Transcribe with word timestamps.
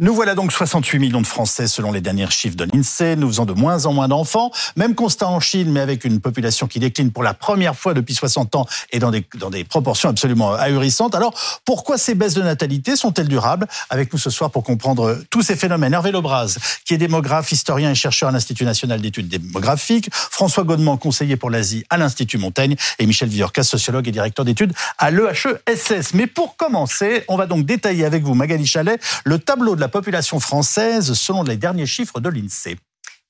Nous 0.00 0.12
voilà 0.12 0.34
donc 0.34 0.50
68 0.50 0.98
millions 0.98 1.20
de 1.20 1.26
Français 1.26 1.68
selon 1.68 1.92
les 1.92 2.00
derniers 2.00 2.28
chiffres 2.28 2.56
de 2.56 2.64
l'INSEE. 2.64 3.14
Nous 3.14 3.28
faisons 3.28 3.44
de 3.44 3.52
moins 3.52 3.86
en 3.86 3.92
moins 3.92 4.08
d'enfants. 4.08 4.50
Même 4.74 4.96
constat 4.96 5.28
en 5.28 5.38
Chine, 5.38 5.70
mais 5.70 5.78
avec 5.78 6.04
une 6.04 6.20
population 6.20 6.66
qui 6.66 6.80
décline 6.80 7.12
pour 7.12 7.22
la 7.22 7.32
première 7.32 7.76
fois 7.76 7.94
depuis 7.94 8.12
60 8.12 8.56
ans 8.56 8.66
et 8.90 8.98
dans 8.98 9.12
des, 9.12 9.22
proportions 9.62 10.08
absolument 10.08 10.52
ahurissantes. 10.52 11.14
Alors, 11.14 11.32
pourquoi 11.64 11.96
ces 11.96 12.16
baisses 12.16 12.34
de 12.34 12.42
natalité 12.42 12.96
sont-elles 12.96 13.28
durables? 13.28 13.68
Avec 13.88 14.12
nous 14.12 14.18
ce 14.18 14.30
soir 14.30 14.50
pour 14.50 14.64
comprendre 14.64 15.16
tous 15.30 15.42
ces 15.42 15.54
phénomènes. 15.54 15.94
Hervé 15.94 16.10
Lebras, 16.10 16.58
qui 16.84 16.94
est 16.94 16.98
démographe, 16.98 17.52
historien 17.52 17.92
et 17.92 17.94
chercheur 17.94 18.30
à 18.30 18.32
l'Institut 18.32 18.64
national 18.64 19.00
d'études 19.00 19.28
démographiques. 19.28 20.08
François 20.12 20.64
Godement, 20.64 20.96
conseiller 20.96 21.36
pour 21.36 21.50
l'Asie 21.50 21.84
à 21.88 21.98
l'Institut 21.98 22.38
Montaigne. 22.38 22.74
Et 22.98 23.06
Michel 23.06 23.28
Viorcas, 23.28 23.62
sociologue 23.62 24.08
et 24.08 24.12
directeur 24.12 24.44
d'études 24.44 24.72
à 24.98 25.12
l'EHESS. 25.12 26.14
Mais 26.14 26.26
pour 26.26 26.56
commencer, 26.56 27.22
on 27.28 27.36
va 27.36 27.46
donc 27.46 27.64
détailler 27.64 28.04
avec 28.04 28.24
vous, 28.24 28.34
Magali 28.34 28.66
Chalet, 28.66 29.00
le 29.24 29.38
tableau 29.38 29.76
de 29.76 29.83
la 29.84 29.88
population 29.88 30.40
française 30.40 31.12
selon 31.12 31.42
les 31.42 31.58
derniers 31.58 31.84
chiffres 31.84 32.18
de 32.18 32.30
l'INSEE. 32.30 32.78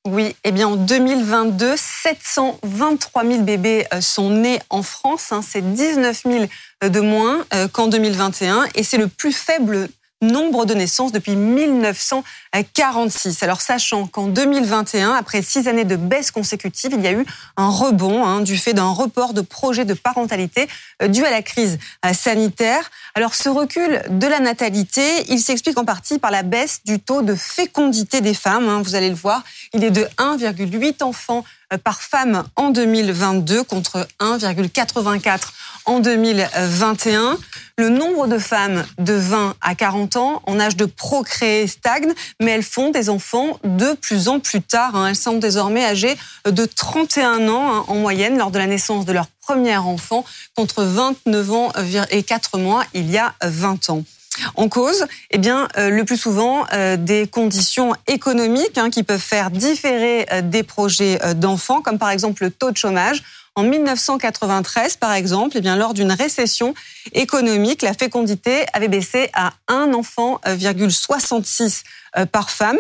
Oui, 0.07 0.37
eh 0.45 0.53
bien 0.53 0.69
en 0.69 0.77
2022, 0.77 1.75
723 1.77 3.25
000 3.25 3.43
bébés 3.43 3.87
euh, 3.93 4.01
sont 4.01 4.31
nés 4.31 4.61
en 4.71 4.85
France. 4.85 5.33
Hein. 5.33 5.41
c'est 5.43 5.75
19 5.75 6.23
000 6.25 6.45
de 6.89 7.01
moins 7.01 7.45
euh, 7.55 7.67
qu'en 7.67 7.89
2021 7.89 8.67
et 8.77 8.85
c'est 8.85 8.99
le 8.99 9.09
plus 9.09 9.33
faible 9.33 9.89
nombre 10.31 10.67
de 10.67 10.75
naissances 10.75 11.13
depuis 11.13 11.37
1946. 11.37 13.43
Alors 13.43 13.61
sachant 13.61 14.07
qu'en 14.07 14.27
2021, 14.27 15.13
après 15.13 15.43
six 15.43 15.69
années 15.69 15.85
de 15.85 15.97
baisse 15.97 16.31
consécutive, 16.31 16.93
il 16.97 17.03
y 17.03 17.07
a 17.07 17.13
eu 17.13 17.25
un 17.57 17.69
rebond 17.69 18.25
hein, 18.25 18.41
du 18.41 18.57
fait 18.57 18.73
d'un 18.73 18.91
report 18.91 19.35
de 19.35 19.41
projets 19.41 19.85
de 19.85 19.95
parentalité 19.95 20.69
euh, 21.03 21.09
dû 21.09 21.25
à 21.25 21.31
la 21.31 21.43
crise 21.43 21.79
euh, 22.05 22.13
sanitaire. 22.13 22.91
Alors 23.15 23.35
ce 23.35 23.49
recul 23.49 24.03
de 24.09 24.27
la 24.27 24.41
natalité, 24.41 25.03
il 25.29 25.41
s'explique 25.41 25.79
en 25.79 25.85
partie 25.85 26.19
par 26.19 26.31
la 26.31 26.43
baisse 26.43 26.81
du 26.85 27.01
taux 27.01 27.23
de 27.23 27.35
fécondité 27.35 28.21
des 28.21 28.35
femmes. 28.35 28.69
Hein. 28.69 28.83
vous 28.83 28.95
allez 28.95 29.11
le 29.11 29.15
voir, 29.15 29.43
il 29.73 29.85
est 29.85 29.91
de 29.91 30.05
1,8 30.19 31.03
enfants 31.03 31.45
par 31.79 32.03
femme 32.03 32.45
en 32.57 32.71
2022 32.71 33.65
contre 33.65 34.07
1,84 34.21 35.41
en 35.87 36.01
2021. 36.01 37.39
Le 37.77 37.89
nombre 37.89 38.29
de 38.29 38.39
femmes 38.39 38.85
de 38.99 39.15
20 39.15 39.57
à 39.61 39.75
40 39.75 40.17
ans 40.17 40.43
en 40.47 40.61
âge 40.61 40.77
de 40.77 40.85
procréer 40.85 41.67
stagne, 41.67 42.13
mais 42.41 42.53
elles 42.53 42.63
font 42.63 42.91
des 42.91 43.11
enfants 43.11 43.59
de 43.65 43.95
plus 43.95 44.29
en 44.29 44.41
plus 44.41 44.63
tard. 44.63 44.95
Hein. 44.95 45.09
Elles 45.09 45.17
sont 45.17 45.39
désormais 45.39 45.85
âgées 45.85 46.17
de 46.49 46.65
31 46.65 47.49
ans 47.49 47.75
hein, 47.75 47.85
en 47.89 47.97
moyenne 47.97 48.39
lors 48.39 48.51
de 48.51 48.59
la 48.59 48.67
naissance 48.67 49.05
de 49.05 49.13
leur 49.13 49.27
premier 49.41 49.77
enfant, 49.77 50.25
contre 50.57 50.85
29 50.85 51.53
ans 51.53 51.73
et 52.11 52.23
4 52.23 52.59
mois 52.59 52.85
il 52.95 53.11
y 53.11 53.19
a 53.19 53.35
20 53.43 53.91
ans. 53.91 54.05
En 54.55 54.69
cause, 54.69 55.07
eh 55.31 55.39
bien, 55.39 55.69
euh, 55.77 55.91
le 55.91 56.05
plus 56.05 56.17
souvent, 56.17 56.67
euh, 56.73 56.97
des 56.97 57.27
conditions 57.27 57.95
économiques 58.07 58.79
hein, 58.79 58.91
qui 58.91 59.03
peuvent 59.03 59.21
faire 59.21 59.51
différer 59.51 60.27
euh, 60.33 60.43
des 60.43 60.63
projets 60.63 61.19
d'enfants, 61.35 61.81
comme 61.83 61.99
par 61.99 62.11
exemple 62.11 62.45
le 62.45 62.51
taux 62.51 62.71
de 62.71 62.77
chômage. 62.77 63.23
En 63.57 63.63
1993, 63.63 64.97
par 64.97 65.13
exemple, 65.13 65.57
eh 65.57 65.61
bien, 65.61 65.77
lors 65.77 65.95
d'une 65.95 66.11
récession 66.11 66.75
économique, 67.13 67.83
la 67.83 67.95
fécondité 67.95 68.67
avait 68.73 68.89
baissé 68.89 69.31
à 69.33 69.53
un 69.69 69.93
enfant,66 69.93 71.83
par 72.33 72.51
femme. 72.51 72.79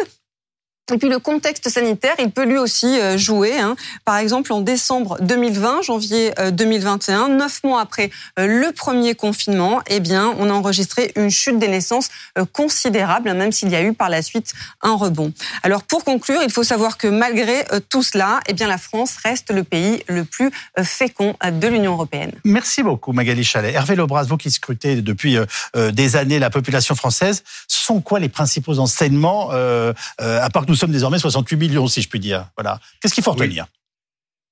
Et 0.93 0.99
puis 0.99 1.09
le 1.09 1.19
contexte 1.19 1.71
sanitaire, 1.71 2.15
il 2.19 2.31
peut 2.31 2.45
lui 2.45 2.59
aussi 2.59 3.01
euh, 3.01 3.17
jouer. 3.17 3.59
Hein. 3.59 3.75
Par 4.05 4.19
exemple, 4.19 4.53
en 4.53 4.61
décembre 4.61 5.17
2020, 5.23 5.81
janvier 5.81 6.35
2021, 6.53 7.25
euh, 7.25 7.29
neuf 7.29 7.65
mois 7.65 7.81
après 7.81 8.11
euh, 8.39 8.47
le 8.47 8.71
premier 8.71 9.15
confinement, 9.15 9.81
eh 9.87 10.01
bien, 10.01 10.35
on 10.39 10.51
a 10.51 10.53
enregistré 10.53 11.11
une 11.17 11.31
chute 11.31 11.59
des 11.59 11.69
naissances 11.69 12.11
considérable, 12.53 13.31
hein, 13.31 13.35
même 13.35 13.51
s'il 13.51 13.71
y 13.71 13.77
a 13.77 13.83
eu 13.83 13.95
par 13.95 14.11
la 14.11 14.21
suite 14.21 14.53
un 14.83 14.95
rebond. 14.95 15.33
Alors 15.63 15.85
pour 15.85 16.05
conclure, 16.05 16.43
il 16.43 16.51
faut 16.51 16.65
savoir 16.65 16.99
que 16.99 17.09
malgré 17.09 17.65
tout 17.89 18.03
cela, 18.03 18.41
eh 18.47 18.53
bien, 18.53 18.67
la 18.67 18.77
France 18.77 19.17
reste 19.25 19.51
le 19.51 19.65
pays 19.65 20.03
le 20.07 20.25
plus 20.25 20.51
fécond 20.83 21.35
de 21.51 21.67
l'Union 21.67 21.93
européenne. 21.93 22.33
Merci 22.45 22.83
beaucoup, 22.83 23.13
Magali 23.13 23.43
Chalet. 23.43 23.75
Hervé 23.75 23.97
Lebras, 23.97 24.25
vous 24.25 24.37
qui 24.37 24.51
scrutez 24.51 25.01
depuis 25.01 25.39
des 25.75 26.17
années 26.17 26.39
la 26.39 26.51
population 26.51 26.95
française, 26.95 27.43
sont 27.69 28.01
quoi 28.01 28.19
les 28.19 28.29
principaux 28.29 28.79
enseignements, 28.79 29.51
à 29.51 30.51
part 30.53 30.67
que 30.67 30.74
nous 30.75 30.79
sommes 30.79 30.91
désormais 30.91 31.21
68 31.21 31.57
millions, 31.57 31.87
si 31.87 32.03
je 32.03 32.09
puis 32.09 32.19
dire. 32.19 32.49
Voilà. 32.57 32.81
Qu'est-ce 33.01 33.15
qu'il 33.15 33.23
faut 33.23 33.31
retenir? 33.31 33.67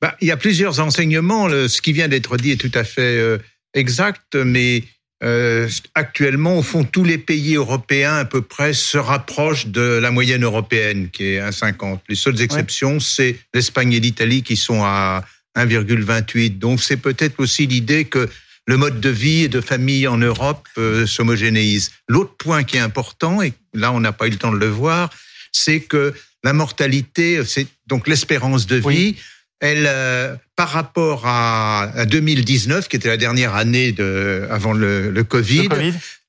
Bah, 0.01 0.17
Il 0.21 0.29
y 0.29 0.31
a 0.31 0.37
plusieurs 0.37 0.79
enseignements. 0.79 1.49
ce 1.49 1.83
qui 1.83 1.93
vient 1.93 2.07
d'être 2.07 2.37
dit 2.37 2.53
est 2.53 2.61
tout 2.61 2.71
à 2.75 2.85
fait 2.85 3.19
euh, 3.19 3.39
exact, 3.75 4.37
mais 4.37 4.85
euh, 5.25 5.69
actuellement, 5.97 6.59
au 6.59 6.63
fond, 6.63 6.85
tous 6.85 7.03
les 7.03 7.19
pays 7.19 7.57
européens 7.57 8.15
à 8.15 8.25
peu 8.25 8.41
près 8.41 8.73
se 8.73 8.99
rapprochent 8.99 9.67
de 9.67 9.81
la 9.81 10.13
moyenne 10.13 10.45
européenne, 10.45 11.11
qui 11.11 11.25
est 11.25 11.41
1,50. 11.41 11.99
Les 12.09 12.15
seules 12.15 12.41
exceptions, 12.41 13.01
c'est 13.01 13.37
l'Espagne 13.53 13.93
et 13.93 13.99
l'Italie 13.99 14.45
qui 14.45 14.55
sont 14.55 14.85
à 14.85 15.25
1,28. 15.57 16.57
Donc, 16.57 16.81
c'est 16.81 16.99
peut-être 16.99 17.41
aussi 17.41 17.67
l'idée 17.67 18.05
que 18.05 18.31
le 18.69 18.77
mode 18.77 19.01
de 19.01 19.09
vie 19.09 19.43
et 19.43 19.49
de 19.49 19.61
famille 19.61 20.07
en 20.07 20.19
Europe 20.19 20.69
euh, 20.79 21.05
s'homogénéise. 21.05 21.91
L'autre 22.09 22.37
point 22.37 22.63
qui 22.63 22.77
est 22.77 22.81
important, 22.81 23.43
et 23.43 23.55
là 23.75 23.91
on 23.91 23.99
n'a 23.99 24.13
pas 24.13 24.29
eu 24.29 24.31
le 24.31 24.37
temps 24.37 24.53
de 24.53 24.59
le 24.59 24.69
voir, 24.69 25.11
c'est 25.53 25.81
que 25.81 26.15
la 26.45 26.53
mortalité, 26.53 27.45
c'est 27.45 27.67
donc 27.87 28.09
l'espérance 28.09 28.67
de 28.67 28.77
vie. 28.77 29.17
Elle, 29.61 29.87
euh, 29.87 30.35
par 30.57 30.71
rapport 30.71 31.23
à, 31.25 32.05
2019, 32.07 32.89
qui 32.89 32.97
était 32.97 33.09
la 33.09 33.17
dernière 33.17 33.55
année 33.55 33.93
de, 33.93 34.47
avant 34.51 34.73
le, 34.73 35.23
COVID, 35.23 35.69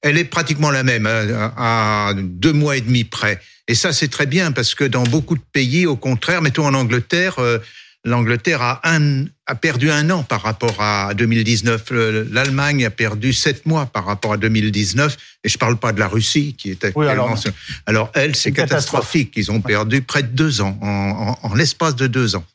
elle 0.03 0.17
est 0.19 0.23
pratiquement 0.25 0.69
la 0.69 0.83
même, 0.83 1.07
hein, 1.07 1.51
à, 1.57 2.13
deux 2.15 2.53
mois 2.53 2.77
et 2.77 2.81
demi 2.81 3.05
près. 3.05 3.39
Et 3.67 3.75
ça, 3.75 3.91
c'est 3.91 4.09
très 4.09 4.27
bien 4.27 4.51
parce 4.51 4.75
que 4.75 4.83
dans 4.83 5.03
beaucoup 5.03 5.35
de 5.35 5.43
pays, 5.51 5.87
au 5.87 5.95
contraire, 5.95 6.41
mettons 6.41 6.67
en 6.67 6.73
Angleterre, 6.73 7.39
euh, 7.39 7.57
l'Angleterre 8.03 8.61
a, 8.61 8.81
a 9.45 9.55
perdu 9.55 9.89
un 9.89 10.09
an 10.09 10.23
par 10.23 10.41
rapport 10.41 10.81
à 10.81 11.13
2019. 11.13 11.91
L'Allemagne 12.31 12.85
a 12.85 12.89
perdu 12.89 13.33
sept 13.33 13.65
mois 13.65 13.85
par 13.85 14.05
rapport 14.05 14.33
à 14.33 14.37
2019. 14.37 15.17
Et 15.43 15.49
je 15.49 15.55
ne 15.55 15.59
parle 15.59 15.77
pas 15.77 15.93
de 15.93 15.99
la 15.99 16.07
Russie, 16.07 16.55
qui 16.57 16.69
était 16.69 16.91
oui, 16.95 17.07
alors, 17.07 17.35
alors, 17.85 18.11
elle, 18.13 18.35
c'est 18.35 18.51
catastrophique. 18.51 19.33
Ils 19.35 19.51
ont 19.51 19.61
perdu 19.61 20.01
près 20.01 20.23
de 20.23 20.29
deux 20.29 20.61
ans, 20.61 20.77
en 20.81 21.53
l'espace 21.55 21.95
de 21.95 22.07
deux 22.07 22.35
ans. 22.35 22.45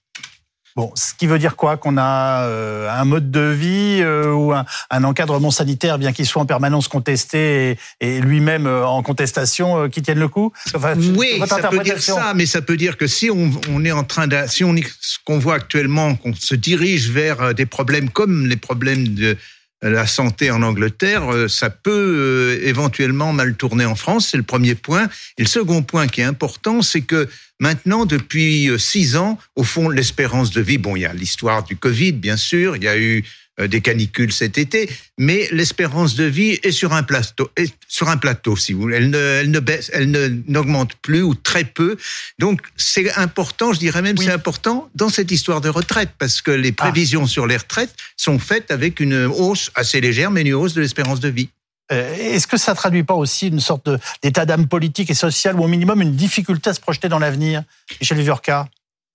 Bon, 0.78 0.92
ce 0.94 1.12
qui 1.12 1.26
veut 1.26 1.40
dire 1.40 1.56
quoi 1.56 1.76
Qu'on 1.76 1.96
a 1.98 2.44
euh, 2.44 2.88
un 2.88 3.04
mode 3.04 3.32
de 3.32 3.40
vie 3.40 3.98
euh, 4.00 4.32
ou 4.32 4.52
un, 4.52 4.64
encadrement 5.02 5.50
sanitaire, 5.50 5.98
bien 5.98 6.12
qu'il 6.12 6.24
soit 6.24 6.40
en 6.40 6.46
permanence 6.46 6.86
contesté 6.86 7.76
et, 8.00 8.20
lui-même 8.20 8.68
euh, 8.68 8.86
en 8.86 9.02
contestation, 9.02 9.88
qui 9.88 10.02
tienne 10.02 10.20
le 10.20 10.28
coup? 10.28 10.52
Oui, 11.16 11.42
ça 11.48 11.68
peut 11.68 11.80
dire 11.80 12.00
ça, 12.00 12.32
mais 12.32 12.46
ça 12.46 12.62
peut 12.62 12.76
dire 12.76 12.96
que 12.96 13.08
si 13.08 13.28
on, 13.28 13.84
est 13.84 13.90
en 13.90 14.04
train 14.04 14.28
de, 14.28 14.36
si 14.46 14.62
on 14.62 14.72
ce 15.00 15.18
qu'on 15.24 15.40
voit 15.40 15.56
actuellement, 15.56 16.14
qu'on 16.14 16.32
se 16.32 16.54
dirige 16.54 17.10
vers 17.10 17.54
des 17.54 17.66
problèmes 17.66 18.08
comme 18.08 18.46
les 18.46 18.56
problèmes 18.56 19.08
de 19.08 19.36
la 19.82 20.06
santé 20.06 20.50
en 20.50 20.62
Angleterre, 20.62 21.48
ça 21.48 21.70
peut 21.70 22.58
éventuellement 22.62 23.32
mal 23.32 23.54
tourner 23.54 23.84
en 23.84 23.94
France. 23.94 24.28
C'est 24.30 24.36
le 24.36 24.42
premier 24.42 24.74
point. 24.74 25.08
Et 25.36 25.42
le 25.42 25.48
second 25.48 25.82
point 25.82 26.08
qui 26.08 26.20
est 26.20 26.24
important, 26.24 26.82
c'est 26.82 27.02
que 27.02 27.28
Maintenant, 27.60 28.06
depuis 28.06 28.70
euh, 28.70 28.78
six 28.78 29.16
ans, 29.16 29.38
au 29.56 29.64
fond, 29.64 29.88
l'espérance 29.88 30.50
de 30.52 30.60
vie, 30.60 30.78
bon, 30.78 30.94
il 30.94 31.00
y 31.00 31.06
a 31.06 31.12
l'histoire 31.12 31.64
du 31.64 31.76
Covid, 31.76 32.12
bien 32.12 32.36
sûr, 32.36 32.76
il 32.76 32.84
y 32.84 32.88
a 32.88 32.96
eu 32.96 33.18
euh, 33.18 33.22
des 33.66 33.80
canicules 33.80 34.32
cet 34.32 34.58
été, 34.58 34.88
mais 35.16 35.48
l'espérance 35.50 36.14
de 36.14 36.24
vie 36.24 36.58
est 36.62 36.70
sur 36.70 36.92
un 36.92 37.02
plateau, 37.02 37.50
est 37.56 37.74
sur 37.88 38.08
un 38.08 38.16
plateau, 38.16 38.56
si 38.56 38.72
vous 38.72 38.82
voulez. 38.82 38.98
Elle 38.98 39.10
ne, 39.10 39.18
elle 39.18 39.50
ne 39.50 39.60
baisse, 39.60 39.90
elle 39.92 40.10
ne 40.10 40.28
n'augmente 40.46 40.94
plus 41.02 41.22
ou 41.22 41.34
très 41.34 41.64
peu. 41.64 41.96
Donc, 42.38 42.60
c'est 42.76 43.12
important, 43.14 43.72
je 43.72 43.78
dirais 43.78 44.02
même, 44.02 44.16
c'est 44.16 44.30
important 44.30 44.88
dans 44.94 45.08
cette 45.08 45.30
histoire 45.30 45.60
de 45.60 45.68
retraite, 45.68 46.10
parce 46.18 46.40
que 46.40 46.50
les 46.50 46.74
ah. 46.78 46.82
prévisions 46.82 47.26
sur 47.26 47.46
les 47.46 47.56
retraites 47.56 47.94
sont 48.16 48.38
faites 48.38 48.70
avec 48.70 49.00
une 49.00 49.24
hausse 49.24 49.70
assez 49.74 50.00
légère, 50.00 50.30
mais 50.30 50.42
une 50.42 50.54
hausse 50.54 50.74
de 50.74 50.80
l'espérance 50.80 51.20
de 51.20 51.28
vie. 51.28 51.48
Euh, 51.90 52.14
est-ce 52.16 52.46
que 52.46 52.58
ça 52.58 52.74
traduit 52.74 53.02
pas 53.02 53.14
aussi 53.14 53.48
une 53.48 53.60
sorte 53.60 53.88
d'état 54.22 54.44
d'âme 54.44 54.68
politique 54.68 55.08
et 55.10 55.14
social 55.14 55.58
ou 55.58 55.64
au 55.64 55.68
minimum 55.68 56.02
une 56.02 56.14
difficulté 56.14 56.70
à 56.70 56.74
se 56.74 56.80
projeter 56.80 57.08
dans 57.08 57.18
l'avenir 57.18 57.62
Michel 58.00 58.20
Viorca 58.20 58.68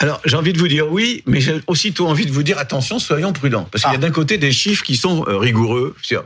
alors, 0.04 0.20
j'ai 0.26 0.36
envie 0.36 0.52
de 0.52 0.60
vous 0.60 0.68
dire 0.68 0.92
oui, 0.92 1.24
mais 1.26 1.40
j'ai 1.40 1.62
aussitôt 1.66 2.08
envie 2.08 2.26
de 2.26 2.32
vous 2.34 2.44
dire 2.44 2.58
attention, 2.58 3.00
soyons 3.00 3.32
prudents. 3.32 3.64
Parce 3.72 3.86
qu'il 3.86 3.94
y 3.94 3.96
a 3.96 4.00
ah. 4.00 4.02
d'un 4.02 4.12
côté 4.12 4.38
des 4.38 4.52
chiffres 4.52 4.84
qui 4.84 4.98
sont 4.98 5.26
euh, 5.30 5.38
rigoureux. 5.38 5.96
Hein, 6.12 6.20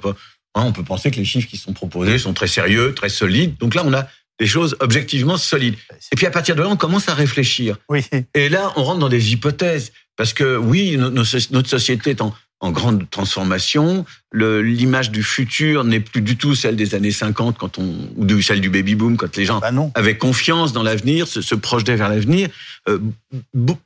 on 0.55 0.71
peut 0.71 0.83
penser 0.83 1.11
que 1.11 1.17
les 1.17 1.25
chiffres 1.25 1.47
qui 1.47 1.57
sont 1.57 1.73
proposés 1.73 2.17
sont 2.17 2.33
très 2.33 2.47
sérieux, 2.47 2.95
très 2.95 3.09
solides. 3.09 3.55
Donc 3.59 3.75
là, 3.75 3.83
on 3.85 3.93
a 3.93 4.07
des 4.39 4.47
choses 4.47 4.75
objectivement 4.79 5.37
solides. 5.37 5.75
Et 6.11 6.15
puis 6.15 6.25
à 6.25 6.31
partir 6.31 6.55
de 6.55 6.63
là, 6.63 6.69
on 6.69 6.75
commence 6.75 7.07
à 7.07 7.13
réfléchir. 7.13 7.77
Oui. 7.87 8.03
Et 8.33 8.49
là, 8.49 8.73
on 8.77 8.83
rentre 8.83 8.97
dans 8.97 9.09
des 9.09 9.31
hypothèses. 9.31 9.91
Parce 10.15 10.33
que 10.33 10.57
oui, 10.57 10.97
notre 10.97 11.69
société 11.69 12.09
est 12.09 12.21
en, 12.21 12.33
en 12.59 12.71
grande 12.71 13.09
transformation. 13.09 14.05
L'image 14.33 15.11
du 15.11 15.23
futur 15.23 15.83
n'est 15.83 15.99
plus 15.99 16.21
du 16.21 16.37
tout 16.37 16.55
celle 16.55 16.75
des 16.75 16.95
années 16.95 17.11
50 17.11 17.57
quand 17.57 17.77
on, 17.77 18.09
ou 18.15 18.25
de 18.25 18.41
celle 18.41 18.61
du 18.61 18.69
baby 18.69 18.95
boom 18.95 19.15
quand 19.17 19.35
les 19.37 19.45
gens 19.45 19.59
bah 19.59 19.71
avaient 19.95 20.17
confiance 20.17 20.73
dans 20.73 20.83
l'avenir, 20.83 21.27
se, 21.27 21.41
se, 21.41 21.55
projetaient 21.55 21.95
vers 21.95 22.09
l'avenir. 22.09 22.49
Euh, 22.89 22.99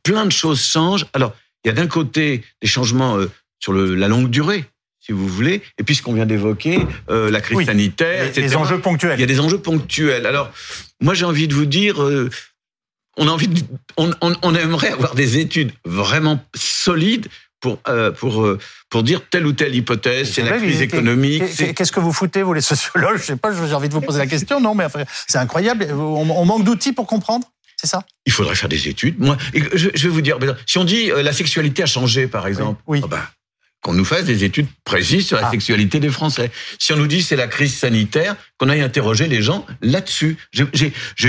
plein 0.04 0.26
de 0.26 0.32
choses 0.32 0.64
changent. 0.64 1.06
Alors, 1.14 1.34
il 1.64 1.68
y 1.68 1.72
a 1.72 1.74
d'un 1.74 1.88
côté 1.88 2.44
des 2.62 2.68
changements 2.68 3.18
euh, 3.18 3.30
sur 3.60 3.74
le, 3.74 3.94
la 3.96 4.08
longue 4.08 4.30
durée. 4.30 4.66
si 5.00 5.12
vous 5.12 5.28
voulez, 5.28 5.62
et 5.78 5.84
puis 5.84 5.96
ce 5.96 6.02
qu'on 6.02 6.14
vient 6.14 6.26
d'évoquer, 6.26 6.80
euh, 7.10 7.30
la 7.30 7.42
crise 7.42 7.58
Oui. 7.58 7.66
sanitaire, 7.66 8.24
Les, 8.24 8.30
etc. 8.30 8.42
les 8.48 8.56
enjeux 8.56 8.80
ponctuels. 8.80 9.18
Il 9.18 9.22
y 9.22 9.24
a 9.24 9.28
des 9.28 9.40
enjeux 9.42 9.60
ponctuels. 9.60 10.26
Alors, 10.26 10.50
moi, 11.02 11.14
j'ai 11.14 11.26
envie 11.26 11.48
de 11.48 11.54
vous 11.54 11.66
dire, 11.66 12.00
on 13.18 13.28
a 13.28 13.32
envie, 13.32 13.48
de- 13.50 13.62
on, 13.98 14.12
on- 14.22 14.36
on 14.42 14.56
aimerait 14.56 14.90
avoir 14.92 15.14
des 15.16 15.38
études 15.40 15.72
vraiment 15.86 16.44
solides 16.56 17.28
pour 17.62 17.80
euh, 17.88 18.12
pour 18.12 18.44
euh, 18.44 18.60
pour 18.90 19.04
dire 19.04 19.22
telle 19.30 19.46
ou 19.46 19.54
telle 19.54 19.74
hypothèse. 19.76 20.32
C'est 20.34 20.44
la 20.44 20.58
crise 20.58 20.82
économique. 20.82 21.44
Qu'est-ce 21.76 21.92
que 21.92 22.00
vous 22.02 22.12
foutez, 22.12 22.44
vous 22.44 22.54
les 22.54 22.62
sociologues? 22.62 23.18
Je 23.18 23.24
sais 23.24 23.36
pas, 23.38 23.52
j'ai 23.54 23.74
envie 23.74 23.88
de 23.88 23.94
vous 23.94 24.02
poser 24.02 24.20
la 24.20 24.28
question. 24.28 24.60
Non, 24.60 24.76
mais 24.76 24.84
enfin, 24.84 25.04
c'est 25.28 25.38
incroyable. 25.38 25.88
On, 25.92 26.30
on 26.30 26.46
manque 26.46 26.64
d'outils 26.66 26.92
pour 26.92 27.08
comprendre, 27.08 27.48
c'est 27.78 27.88
ça? 27.88 28.04
Il 28.26 28.34
faudrait 28.34 28.56
faire 28.56 28.70
des 28.70 28.88
études. 28.90 29.20
Moi, 29.20 29.38
je, 29.54 29.90
je 29.94 30.04
vais 30.08 30.10
vous 30.14 30.22
dire, 30.22 30.38
si 30.66 30.78
on 30.78 30.84
dit 30.84 31.12
euh, 31.12 31.22
la 31.24 31.34
sexualité 31.34 31.84
a 31.84 31.86
changé, 31.86 32.28
par 32.28 32.48
exemple, 32.48 32.82
Oui. 32.88 33.00
ah 33.04 33.08
ben, 33.08 33.22
qu'on 33.84 33.94
nous 33.94 34.06
fasse 34.06 34.26
des 34.26 34.44
études 34.44 34.68
précises 34.84 35.26
sur 35.26 35.38
la 35.38 35.48
Ah. 35.48 35.52
sexualité 35.52 36.00
des 36.00 36.10
Français. 36.10 36.52
Si 36.78 36.94
on 36.94 36.98
nous 36.98 37.08
dit 37.08 37.24
c'est 37.24 37.36
la 37.36 37.48
crise 37.48 37.76
sanitaire, 37.76 38.36
qu'on 38.60 38.70
aille 38.70 38.82
interroger 38.82 39.28
les 39.28 39.42
gens 39.42 39.66
là-dessus. 39.82 40.38
J'ai- 40.52 40.66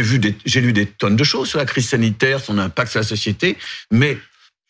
vu, 0.03 0.21
j'ai 0.45 0.61
lu 0.61 0.73
des 0.75 0.85
tonnes 0.85 1.17
de 1.17 1.25
choses 1.25 1.49
sur 1.49 1.59
la 1.59 1.65
crise 1.65 1.89
sanitaire, 1.89 2.41
son 2.41 2.59
impact 2.59 2.91
sur 2.91 3.01
la 3.01 3.07
société, 3.07 3.57
mais 3.91 4.19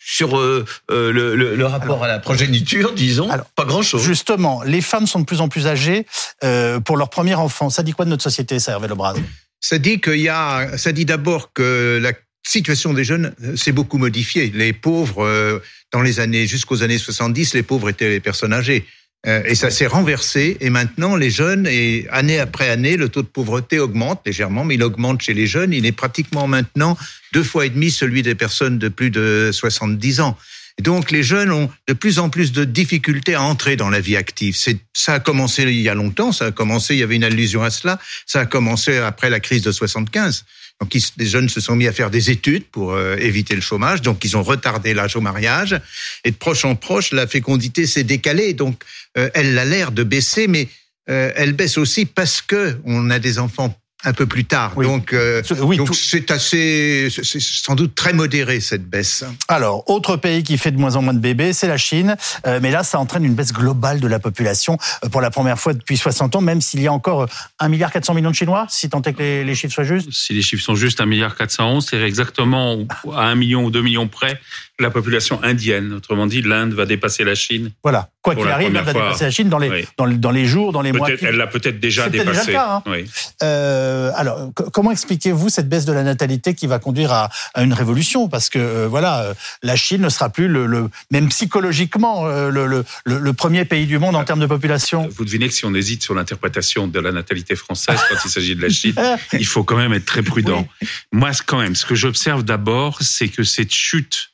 sur 0.05 0.37
euh, 0.39 0.65
euh, 0.91 1.13
le, 1.13 1.37
le- 1.37 1.55
le 1.57 1.67
rapport 1.67 2.03
à 2.05 2.09
la 2.09 2.19
progéniture, 2.19 2.93
disons, 2.93 3.31
Alors, 3.31 3.47
pas 3.57 3.65
grand-chose. 3.65 4.03
Justement, 4.03 4.63
les 4.63 4.81
femmes 4.81 5.07
sont 5.07 5.21
de 5.21 5.25
plus 5.25 5.41
en 5.41 5.49
plus 5.49 5.67
âgées 5.67 6.07
euh, 6.45 6.81
pour 6.81 6.97
leur 6.97 7.09
premier 7.11 7.35
enfant. 7.35 7.71
Ça 7.71 7.83
dit 7.83 7.93
quoi 7.93 8.05
de 8.05 8.11
notre 8.11 8.23
société, 8.23 8.59
ça, 8.59 8.73
Hervé 8.73 8.89
Lebras 8.89 9.15
Ça 9.61 9.79
dit 9.79 10.01
qu'il 10.01 10.17
y 10.21 10.29
a, 10.29 10.77
ça 10.77 10.93
dit 10.93 11.05
d'abord 11.05 11.53
que 11.53 11.99
la 12.03 12.13
situation 12.45 12.93
des 12.93 13.05
jeunes 13.05 13.33
s'est 13.57 13.71
beaucoup 13.73 13.99
modifiée. 13.99 14.51
Les 14.55 14.73
pauvres, 14.73 15.25
euh, 15.25 15.61
dans 15.93 16.03
les 16.03 16.19
années, 16.19 16.47
jusqu'aux 16.47 16.83
années 16.83 16.99
70, 16.99 17.55
les 17.55 17.63
pauvres 17.63 17.89
étaient 17.89 18.09
les 18.11 18.21
personnes 18.21 18.53
âgées. 18.53 18.85
Euh, 19.27 19.43
Et 19.47 19.55
ça 19.55 19.71
s'est 19.71 19.87
renversé. 19.87 20.57
Et 20.61 20.71
maintenant, 20.71 21.17
les 21.17 21.31
jeunes, 21.31 21.67
et 21.67 22.07
année 22.11 22.39
après 22.39 22.69
année, 22.69 22.97
le 22.97 23.09
taux 23.09 23.23
de 23.23 23.29
pauvreté 23.29 23.79
augmente 23.79 24.23
légèrement, 24.27 24.65
mais 24.65 24.75
il 24.75 24.83
augmente 24.83 25.23
chez 25.23 25.35
les 25.35 25.47
jeunes. 25.47 25.73
Il 25.73 25.87
est 25.87 25.93
pratiquement 25.93 26.49
maintenant 26.49 26.97
deux 27.33 27.45
fois 27.45 27.67
et 27.67 27.71
demi 27.71 27.91
celui 27.91 28.23
des 28.23 28.35
personnes 28.35 28.79
de 28.79 28.89
plus 28.89 29.11
de 29.11 29.51
70 29.53 30.21
ans. 30.21 30.37
Et 30.79 30.83
donc, 30.83 31.11
les 31.11 31.23
jeunes 31.23 31.53
ont 31.53 31.71
de 31.87 31.93
plus 31.93 32.19
en 32.19 32.31
plus 32.31 32.51
de 32.51 32.65
difficultés 32.65 33.35
à 33.35 33.43
entrer 33.43 33.77
dans 33.77 33.91
la 33.91 34.01
vie 34.01 34.17
active. 34.17 34.57
C'est, 34.57 34.79
ça 34.95 35.15
a 35.15 35.21
commencé 35.21 35.63
il 35.65 35.81
y 35.81 35.89
a 35.89 35.95
longtemps. 35.95 36.33
Ça 36.33 36.47
a 36.47 36.51
commencé, 36.51 36.95
il 36.95 36.99
y 36.99 37.03
avait 37.03 37.17
une 37.17 37.25
allusion 37.25 37.63
à 37.63 37.71
cela. 37.71 37.99
Ça 38.27 38.41
a 38.41 38.47
commencé 38.47 38.97
après 38.97 39.31
la 39.31 39.39
crise 39.39 39.63
de 39.63 39.71
75. 39.71 40.45
Donc, 40.83 40.99
les 41.17 41.27
jeunes 41.27 41.49
se 41.49 41.61
sont 41.61 41.77
mis 41.77 41.87
à 41.87 41.93
faire 41.93 42.11
des 42.11 42.33
études 42.33 42.65
pour 42.65 42.95
euh, 42.95 43.15
éviter 43.17 43.55
le 43.55 43.61
chômage. 43.61 44.03
Donc, 44.03 44.25
ils 44.25 44.37
ont 44.37 44.43
retardé 44.43 44.95
l'âge 44.95 45.15
au 45.15 45.21
mariage. 45.21 45.81
Et 46.25 46.33
de 46.33 46.37
proche 46.37 46.65
en 46.65 46.75
proche, 46.75 47.13
la 47.13 47.29
fécondité 47.29 47.87
s'est 47.87 48.03
décalée. 48.03 48.53
Donc, 48.53 48.83
euh, 49.17 49.31
elle 49.35 49.57
a 49.59 49.65
l'air 49.65 49.93
de 49.93 50.03
baisser, 50.03 50.49
mais 50.49 50.69
euh, 51.09 51.31
elle 51.37 51.53
baisse 51.53 51.79
aussi 51.79 52.05
parce 52.05 52.43
que 52.43 52.81
on 52.85 53.11
a 53.11 53.21
des 53.21 53.39
enfants 53.39 53.79
un 54.05 54.13
peu 54.13 54.27
plus 54.27 54.45
tard. 54.45 54.73
Oui. 54.77 54.87
Donc, 54.87 55.13
euh, 55.13 55.43
Oui, 55.61 55.77
donc 55.77 55.89
tout- 55.89 55.95
c'est 55.95 56.31
assez, 56.31 57.09
c'est 57.11 57.41
sans 57.41 57.75
doute 57.75 57.95
très 57.95 58.13
modéré 58.13 58.61
cette 58.61 58.85
baisse. 58.89 59.25
Alors, 59.49 59.89
autre 59.89 60.17
pays 60.17 60.43
qui 60.43 60.59
fait 60.59 60.71
de 60.73 60.79
moins 60.79 60.97
en 60.97 61.03
moins 61.03 61.15
de 61.15 61.19
bébés, 61.21 61.53
c'est 61.53 61.69
la 61.69 61.77
Chine. 61.77 62.17
Euh, 62.47 62.59
mais 62.63 62.71
là, 62.71 62.83
ça 62.83 62.99
entraîne 62.99 63.25
une 63.25 63.35
baisse 63.35 63.53
globale 63.53 64.01
de 64.01 64.09
la 64.09 64.19
population 64.19 64.77
euh, 65.05 65.09
pour 65.09 65.21
la 65.21 65.31
première 65.31 65.59
fois 65.59 65.73
depuis 65.75 65.97
60 65.97 66.37
ans, 66.37 66.41
même 66.41 66.61
s'il 66.61 66.81
y 66.83 66.87
a 66.89 66.93
encore 66.93 67.23
euh, 67.23 67.27
1 67.61 67.69
milliard 67.69 67.91
400 67.93 68.15
millions 68.15 68.31
de 68.31 68.35
Chinois, 68.37 68.67
si 68.69 68.89
tant 68.89 69.03
est 69.03 69.13
que 69.13 69.19
les, 69.23 69.45
les 69.45 69.55
chiffres 69.55 69.75
soient 69.75 69.85
justes. 69.85 70.09
Si 70.13 70.33
les 70.33 70.43
chiffres 70.43 70.65
sont 70.65 70.75
justes, 70.75 71.01
1 71.01 71.07
milliard 71.07 71.37
411, 71.37 71.87
c'est 71.91 72.01
exactement 72.03 72.79
à 73.15 73.23
1 73.27 73.35
million 73.37 73.65
ou 73.65 73.71
2 73.71 73.83
millions 73.83 74.09
près 74.09 74.41
la 74.83 74.91
population 74.91 75.43
indienne. 75.43 75.93
Autrement 75.93 76.27
dit, 76.27 76.43
l'Inde 76.43 76.73
va 76.75 76.85
dépasser 76.87 77.25
la 77.25 77.35
Chine. 77.35 77.71
Voilà. 77.83 78.09
Quoi 78.21 78.35
qu'il 78.37 78.47
arrive, 78.47 78.67
première 78.69 78.85
va 78.85 78.93
dépasser 78.93 79.25
la 79.25 79.31
Chine 79.31 79.49
dans 79.49 79.59
les, 79.59 79.69
Oui. 79.71 79.85
dans, 79.97 80.05
le- 80.05 80.17
dans 80.17 80.31
les 80.31 80.47
jours, 80.47 80.73
dans 80.73 80.83
les 80.83 80.93
mois 80.93 81.11
qui 81.11 81.25
elle 81.25 81.37
l'a 81.37 81.47
peut-être 81.47 81.81
déjà 81.81 82.05
C'est 82.05 82.11
peut-être 82.11 82.27
déjà 82.29 82.45
dépassé. 82.45 82.51
le 82.53 82.57
cas, 82.57 82.69
hein. 82.71 82.83
Oui. 82.87 83.05
Euh, 83.43 84.11
alors, 84.15 84.51
co- 84.55 84.71
comment 84.71 84.91
expliquez-vous 84.93 85.49
cette 85.49 85.69
baisse 85.69 85.85
de 85.85 85.93
la 85.93 86.03
natalité 86.03 86.55
qui 86.55 86.67
va 86.67 86.79
conduire 86.79 87.13
à, 87.13 87.31
à 87.55 87.63
une 87.63 87.73
révolution? 87.73 88.29
Parce 88.29 88.49
que 88.49 88.59
euh, 88.59 88.87
voilà, 88.89 89.23
euh, 89.23 89.35
la 89.63 89.77
Chine 89.77 90.03
ne 90.03 90.09
sera 90.09 90.29
plus 90.31 90.49
le, 90.49 90.67
le 90.67 90.89
même 91.11 91.29
psychologiquement 91.31 92.27
euh, 92.27 92.51
le, 92.51 92.85
le, 93.05 93.33
premier 93.33 93.65
pays 93.65 93.87
du 93.87 93.99
monde 93.99 94.15
en 94.17 94.25
termes 94.25 94.41
de 94.41 94.47
population. 94.47 95.09
Vous 95.17 95.25
devinez 95.25 95.49
que 95.49 95.55
si 95.55 95.65
on 95.65 95.75
hésite 95.75 96.03
sur 96.03 96.15
l'interprétation 96.15 96.87
de 96.87 97.01
la 97.01 97.13
natalité 97.13 97.57
française 97.57 97.99
quand 98.09 98.17
il 98.25 98.31
s'agit 98.31 98.55
de 98.57 98.63
la 98.63 98.69
Chine, 98.69 98.95
il 99.33 99.47
faut 99.47 99.65
quand 99.65 99.77
même 99.77 99.93
être 99.93 100.05
très 100.07 100.23
prudent. 100.23 100.67
Moi, 101.13 101.31
quand 101.47 101.59
même, 101.59 101.75
ce 101.75 101.87
que 101.87 101.95
j'observe 101.95 102.43
d'abord, 102.45 102.99
c'est 103.03 103.29
que 103.29 103.43
cette 103.43 103.73
chute 103.73 104.32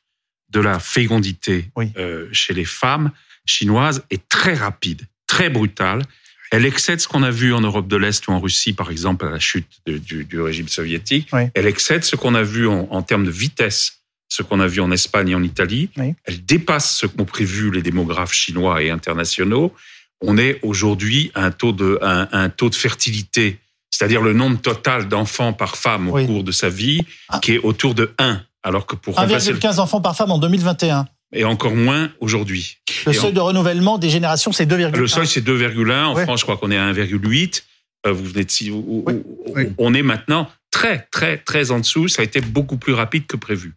de 0.51 0.61
la 0.61 0.79
fécondité 0.79 1.67
Oui. 1.77 1.93
euh, 1.97 2.29
chez 2.33 2.55
les 2.55 2.65
femmes 2.65 3.11
chinoises 3.47 4.05
est 4.11 4.29
très 4.29 4.55
rapide, 4.55 5.03
très 5.27 5.51
brutale. 5.51 6.03
Elle 6.51 6.65
excède 6.65 7.01
ce 7.01 7.09
qu'on 7.09 7.23
a 7.23 7.31
vu 7.31 7.53
en 7.53 7.61
Europe 7.61 7.89
de 7.89 7.97
l'Est 7.97 8.27
ou 8.29 8.33
en 8.33 8.41
Russie, 8.41 8.73
par 8.73 8.91
exemple, 8.91 9.27
à 9.27 9.31
la 9.31 9.39
chute 9.39 9.67
de- 9.87 9.99
du, 9.99 10.25
du 10.25 10.41
régime 10.41 10.69
soviétique. 10.69 11.29
Oui. 11.33 11.43
Elle 11.55 11.67
excède 11.67 12.05
ce 12.05 12.17
qu'on 12.17 12.35
a 12.35 12.43
vu 12.43 12.67
en, 12.67 12.89
en 12.91 13.03
termes 13.03 13.25
de 13.27 13.31
vitesse, 13.31 13.99
ce 14.31 14.43
qu'on 14.43 14.61
a 14.61 14.67
vu 14.67 14.81
en 14.81 14.91
Espagne 14.91 15.29
et 15.31 15.35
en 15.35 15.43
Italie. 15.43 15.91
Oui. 15.99 16.15
Elle 16.25 16.45
dépasse 16.45 16.97
ce 16.97 17.07
qu'ont 17.07 17.27
prévu 17.27 17.71
les 17.71 17.83
démographes 17.83 18.33
chinois 18.33 18.83
et 18.83 18.89
internationaux. 18.91 19.75
On 20.23 20.39
est 20.39 20.59
aujourd'hui 20.63 21.31
à 21.35 21.45
un 21.45 21.51
taux 21.51 21.73
de, 21.73 21.99
un, 22.03 22.29
un 22.33 22.49
taux 22.49 22.71
de 22.71 22.75
fertilité, 22.75 23.59
c'est-à-dire 23.91 24.23
le 24.23 24.33
nombre 24.33 24.59
total 24.61 25.07
d'enfants 25.09 25.53
par 25.53 25.77
femme 25.77 26.09
au 26.09 26.25
cours 26.27 26.45
de 26.45 26.53
sa 26.53 26.69
vie, 26.71 27.01
qui 27.43 27.53
est 27.53 27.59
autour 27.59 27.95
de 27.95 28.13
1, 28.19 28.43
alors 28.63 28.87
que 28.87 28.97
pour 28.97 29.15
remplacer 29.17 29.53
le- 29.53 29.59
1,15 29.59 29.79
enfants 29.79 30.01
par 30.01 30.17
femme 30.17 30.31
en 30.31 30.39
2021. 30.39 31.07
et 31.33 31.45
encore 31.45 31.75
moins 31.77 32.11
aujourd'hui. 32.21 32.79
Le 33.07 33.13
Et 33.13 33.15
seuil 33.15 33.31
en- 33.31 33.33
de 33.35 33.41
renouvellement 33.41 33.99
des 33.99 34.09
générations, 34.11 34.51
c'est 34.53 34.65
2,1. 34.67 34.97
le 34.99 35.07
seuil, 35.07 35.27
c'est 35.27 35.43
2,1. 35.43 36.07
En 36.07 36.15
Ouais. 36.15 36.23
France, 36.25 36.41
je 36.41 36.45
crois 36.45 36.57
qu'on 36.57 36.71
est 36.71 36.79
à 36.79 36.85
1,8. 36.87 37.65
Euh, 38.07 38.13
Vous 38.13 38.25
venez 38.25 38.45
de, 38.45 38.71
Oui. 38.71 39.69
On 39.77 39.93
est 39.93 40.03
maintenant 40.03 40.49
très, 40.71 41.07
très, 41.11 41.37
très 41.39 41.71
en 41.71 41.81
dessous. 41.81 42.09
Ça 42.09 42.23
a 42.23 42.25
été 42.25 42.41
beaucoup 42.41 42.79
plus 42.79 42.93
rapide 42.95 43.27
que 43.27 43.37
prévu. 43.37 43.75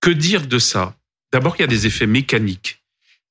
Que 0.00 0.10
dire 0.10 0.46
de 0.46 0.58
ça? 0.58 0.94
D'abord, 1.32 1.54
il 1.58 1.60
y 1.60 1.64
a 1.64 1.68
des 1.68 1.86
effets 1.86 2.06
mécaniques. 2.06 2.78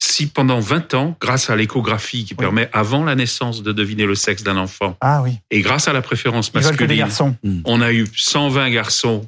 Si 0.02 0.28
pendant 0.28 0.60
20 0.60 0.94
ans, 0.94 1.18
grâce 1.20 1.50
à 1.50 1.56
l'échographie 1.56 2.24
qui 2.26 2.34
Oui. 2.34 2.38
permet 2.38 2.70
avant 2.72 3.04
la 3.04 3.16
naissance 3.16 3.64
de 3.64 3.72
deviner 3.72 4.06
le 4.06 4.16
sexe 4.16 4.44
d'un 4.44 4.56
enfant, 4.58 4.96
Ah 5.02 5.22
oui, 5.24 5.40
et 5.52 5.62
grâce 5.62 5.88
à 5.88 5.94
la 5.94 6.02
préférence 6.02 6.54
masculine, 6.54 6.98
garçons. 6.98 7.36
on 7.66 7.82
a 7.82 7.92
eu 7.92 8.08
120 8.16 8.70
garçons 8.70 9.28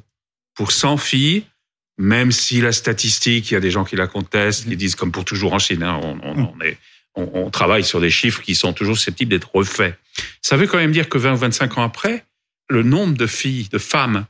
pour 0.54 0.72
100 0.72 0.96
filles, 0.98 1.44
même 1.98 2.32
si 2.32 2.60
la 2.60 2.72
statistique, 2.72 3.50
il 3.50 3.54
y 3.54 3.56
a 3.56 3.60
des 3.60 3.70
gens 3.70 3.84
qui 3.84 3.96
la 3.96 4.06
contestent, 4.06 4.68
qui 4.68 4.76
disent 4.76 4.94
comme 4.94 5.12
pour 5.12 5.24
toujours 5.24 5.52
en 5.52 5.58
Chine, 5.58 5.82
hein, 5.82 5.98
on, 6.02 6.18
on- 6.22 6.54
on 6.56 6.60
est, 6.62 6.78
on, 7.14 7.50
travaille 7.50 7.84
sur 7.84 8.00
des 8.00 8.10
chiffres 8.10 8.40
qui 8.40 8.54
sont 8.54 8.72
toujours 8.72 8.96
susceptibles 8.96 9.30
d'être 9.30 9.54
refaits. 9.54 9.94
Ça 10.40 10.56
veut 10.56 10.66
quand 10.66 10.78
même 10.78 10.92
dire 10.92 11.08
que 11.08 11.18
20 11.18 11.34
ou 11.34 11.36
25 11.36 11.78
ans 11.78 11.82
après, 11.82 12.24
le 12.70 12.82
nombre 12.82 13.14
de 13.16 13.26
filles, 13.26 13.68
de 13.70 13.76
femmes 13.78 14.24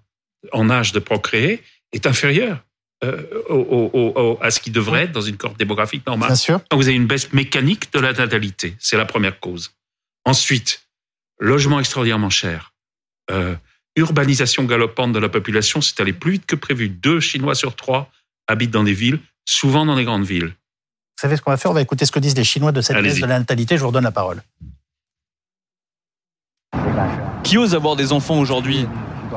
en 0.53 0.69
âge 0.71 0.93
de 0.93 0.99
procréer 0.99 1.63
est 1.93 2.07
inférieur 2.07 2.65
euh, 3.05 3.23
au- 3.49 3.91
au- 3.93 4.13
au- 4.21 4.39
à 4.43 4.51
ce 4.51 4.61
qui 4.61 4.71
devrait 4.71 5.05
être 5.05 5.13
dans 5.13 5.21
une 5.21 5.37
cohorte 5.37 5.59
démographique 5.59 6.05
normale. 6.07 6.29
Bien 6.31 6.37
sûr. 6.37 6.61
Donc, 6.71 6.81
vous 6.81 6.87
avez 6.89 6.97
une 6.97 7.07
baisse 7.07 7.33
mécanique 7.33 7.93
de 7.93 8.01
la 8.01 8.13
natalité. 8.13 8.75
C'est 8.81 8.97
la 8.97 9.05
première 9.07 9.39
cause. 9.41 9.73
Ensuite, 10.25 10.83
logement 11.41 11.79
extraordinairement 11.81 12.31
cher. 12.31 12.73
Euh, 13.31 13.55
urbanisation 13.97 14.65
galopante 14.65 15.13
de 15.13 15.19
la 15.19 15.29
population, 15.29 15.81
c'est 15.81 16.01
allé 16.01 16.13
plus 16.13 16.33
vite 16.33 16.47
que 16.47 16.57
prévu. 16.57 16.89
Deux 16.89 17.21
Chinois 17.21 17.55
sur 17.55 17.77
trois 17.77 18.11
habitent 18.49 18.71
dans 18.71 18.85
des 18.85 18.95
villes, 18.95 19.21
souvent 19.45 19.87
dans 19.87 19.95
les 19.95 20.05
grandes 20.05 20.25
villes. 20.25 20.47
Vous 20.49 21.21
savez 21.21 21.37
ce 21.37 21.43
qu'on 21.43 21.51
va 21.51 21.57
faire? 21.57 21.71
On 21.71 21.75
va 21.75 21.83
écouter 21.83 22.05
ce 22.05 22.13
que 22.13 22.19
disent 22.19 22.37
les 22.37 22.45
Chinois 22.45 22.73
de 22.73 22.81
cette 22.81 23.01
baisse 23.03 23.21
de 23.21 23.27
la 23.27 23.39
natalité. 23.39 23.77
Je 23.77 23.83
vous 23.83 23.89
redonne 23.89 24.05
la 24.05 24.11
parole. 24.11 24.43
Qui 27.45 27.59
ose 27.59 27.75
avoir 27.75 27.97
des 27.97 28.13
enfants 28.13 28.39
aujourd'hui? 28.39 28.87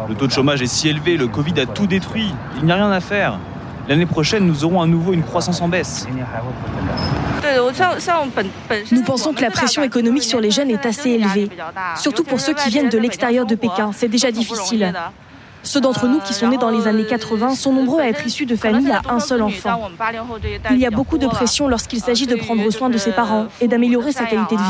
Le 0.10 0.16
taux 0.16 0.28
de 0.28 0.32
chômage 0.32 0.62
est 0.62 0.68
si 0.68 0.88
élevé, 0.88 1.18
le 1.18 1.28
Covid 1.28 1.60
a 1.60 1.66
tout 1.66 1.88
détruit. 1.88 2.32
Il 2.58 2.66
n'y 2.66 2.72
a 2.72 2.76
rien 2.76 2.92
à 2.92 3.00
faire. 3.00 3.40
L'année 3.88 4.06
prochaine, 4.06 4.46
nous 4.46 4.64
aurons 4.64 4.82
à 4.82 4.88
nouveau 4.88 5.14
une 5.14 5.24
croissance 5.24 5.62
en 5.62 5.68
baisse. 5.68 6.08
Nous 8.92 9.04
pensons 9.04 9.34
que 9.34 9.42
la 9.42 9.52
pression 9.52 9.84
économique 9.84 10.24
sur 10.24 10.40
les 10.40 10.52
jeunes 10.52 10.70
est 10.70 10.86
assez 10.86 11.12
élevée, 11.12 11.50
surtout 11.98 12.24
pour 12.24 12.40
ceux 12.40 12.54
qui 12.54 12.70
viennent 12.70 12.90
de 12.90 12.98
l'extérieur 12.98 13.46
de 13.46 13.56
Pékin. 13.56 13.92
C'est 13.96 14.08
déjà 14.10 14.32
difficile. 14.32 14.94
Ceux 15.64 15.82
d'entre 15.82 16.08
nous 16.08 16.20
qui 16.20 16.36
sont 16.36 16.48
nés 16.48 16.60
dans 16.60 16.70
les 16.70 16.86
années 16.88 17.08
80 17.08 17.56
sont 17.56 17.74
nombreux 17.74 18.00
à 18.00 18.08
être 18.08 18.24
issus 18.26 18.46
de 18.46 18.56
familles 18.56 18.92
à 18.92 19.02
un 19.12 19.20
seul 19.20 19.42
enfant. 19.42 19.90
Il 20.70 20.78
y 20.78 20.86
a 20.86 20.92
beaucoup 20.92 21.18
de 21.18 21.26
pression 21.26 21.68
lorsqu'il 21.68 22.02
s'agit 22.02 22.28
de 22.28 22.36
prendre 22.36 22.70
soin 22.70 22.90
de 22.92 23.00
ses 23.00 23.12
parents 23.12 23.48
et 23.60 23.68
d'améliorer 23.68 24.12
sa 24.12 24.26
qualité 24.26 24.56
de 24.58 24.62
vie. 24.62 24.68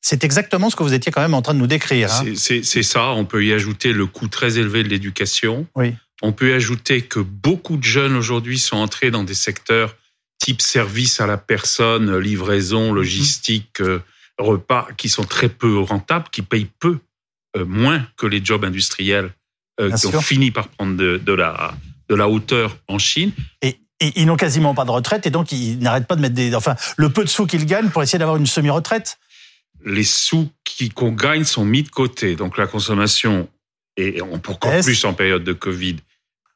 C'est 0.00 0.24
exactement 0.24 0.68
ce 0.68 0.76
que 0.76 0.82
vous 0.82 0.92
étiez 0.92 1.10
quand 1.12 1.22
même 1.22 1.32
en 1.32 1.40
train 1.42 1.54
de 1.54 1.60
nous 1.60 1.66
décrire. 1.66 2.12
hein. 2.12 2.24
C'est 2.36 2.82
ça. 2.82 3.10
On 3.12 3.24
peut 3.24 3.44
y 3.44 3.52
ajouter 3.52 3.92
le 3.92 4.06
coût 4.06 4.26
très 4.28 4.58
élevé 4.58 4.82
de 4.82 4.88
l'éducation. 4.88 5.66
Oui. 5.76 5.94
On 6.22 6.32
peut 6.32 6.54
ajouter 6.54 7.02
que 7.02 7.20
beaucoup 7.20 7.76
de 7.76 7.82
jeunes 7.84 8.16
aujourd'hui 8.16 8.58
sont 8.58 8.76
entrés 8.76 9.10
dans 9.10 9.24
des 9.24 9.34
secteurs 9.34 9.96
type 10.38 10.60
service 10.60 11.20
à 11.20 11.26
la 11.26 11.36
personne, 11.38 12.18
livraison, 12.18 12.90
Mhm. 12.90 12.94
logistique, 12.96 13.80
euh, 13.80 14.00
repas, 14.38 14.88
qui 14.96 15.08
sont 15.08 15.24
très 15.24 15.48
peu 15.48 15.78
rentables, 15.78 16.26
qui 16.30 16.42
payent 16.42 16.68
peu, 16.78 16.98
euh, 17.56 17.64
moins 17.64 18.06
que 18.16 18.26
les 18.26 18.44
jobs 18.44 18.64
industriels 18.64 19.32
euh, 19.80 19.90
qui 19.92 20.06
ont 20.06 20.20
fini 20.20 20.50
par 20.50 20.68
prendre 20.68 20.96
de, 20.96 21.16
de 21.18 21.32
la, 21.32 21.74
de 22.08 22.14
la 22.14 22.28
hauteur 22.28 22.76
en 22.88 22.98
Chine. 22.98 23.32
Et 23.62 23.78
Et 24.00 24.12
ils 24.20 24.26
n'ont 24.26 24.36
quasiment 24.36 24.74
pas 24.74 24.84
de 24.84 24.90
retraite 24.90 25.24
et 25.26 25.30
donc 25.30 25.50
ils 25.52 25.78
n'arrêtent 25.78 26.06
pas 26.08 26.16
de 26.16 26.20
mettre 26.20 26.34
des, 26.34 26.54
enfin, 26.54 26.74
le 26.96 27.08
peu 27.10 27.24
de 27.24 27.28
sous 27.28 27.46
qu'ils 27.46 27.64
gagnent 27.64 27.88
pour 27.90 28.02
essayer 28.02 28.18
d'avoir 28.18 28.36
une 28.36 28.46
semi-retraite? 28.46 29.18
Les 29.84 30.04
sous 30.04 30.50
qui- 30.64 30.90
qu'on 30.90 31.12
gagne 31.12 31.44
sont 31.44 31.64
mis 31.64 31.82
de 31.84 31.88
côté. 31.88 32.34
Donc 32.36 32.58
la 32.58 32.66
consommation, 32.66 33.48
et 33.96 34.20
encore 34.20 34.58
Baisse. 34.60 34.84
plus 34.86 35.04
en 35.04 35.14
période 35.14 35.44
de 35.44 35.52
Covid, 35.52 35.96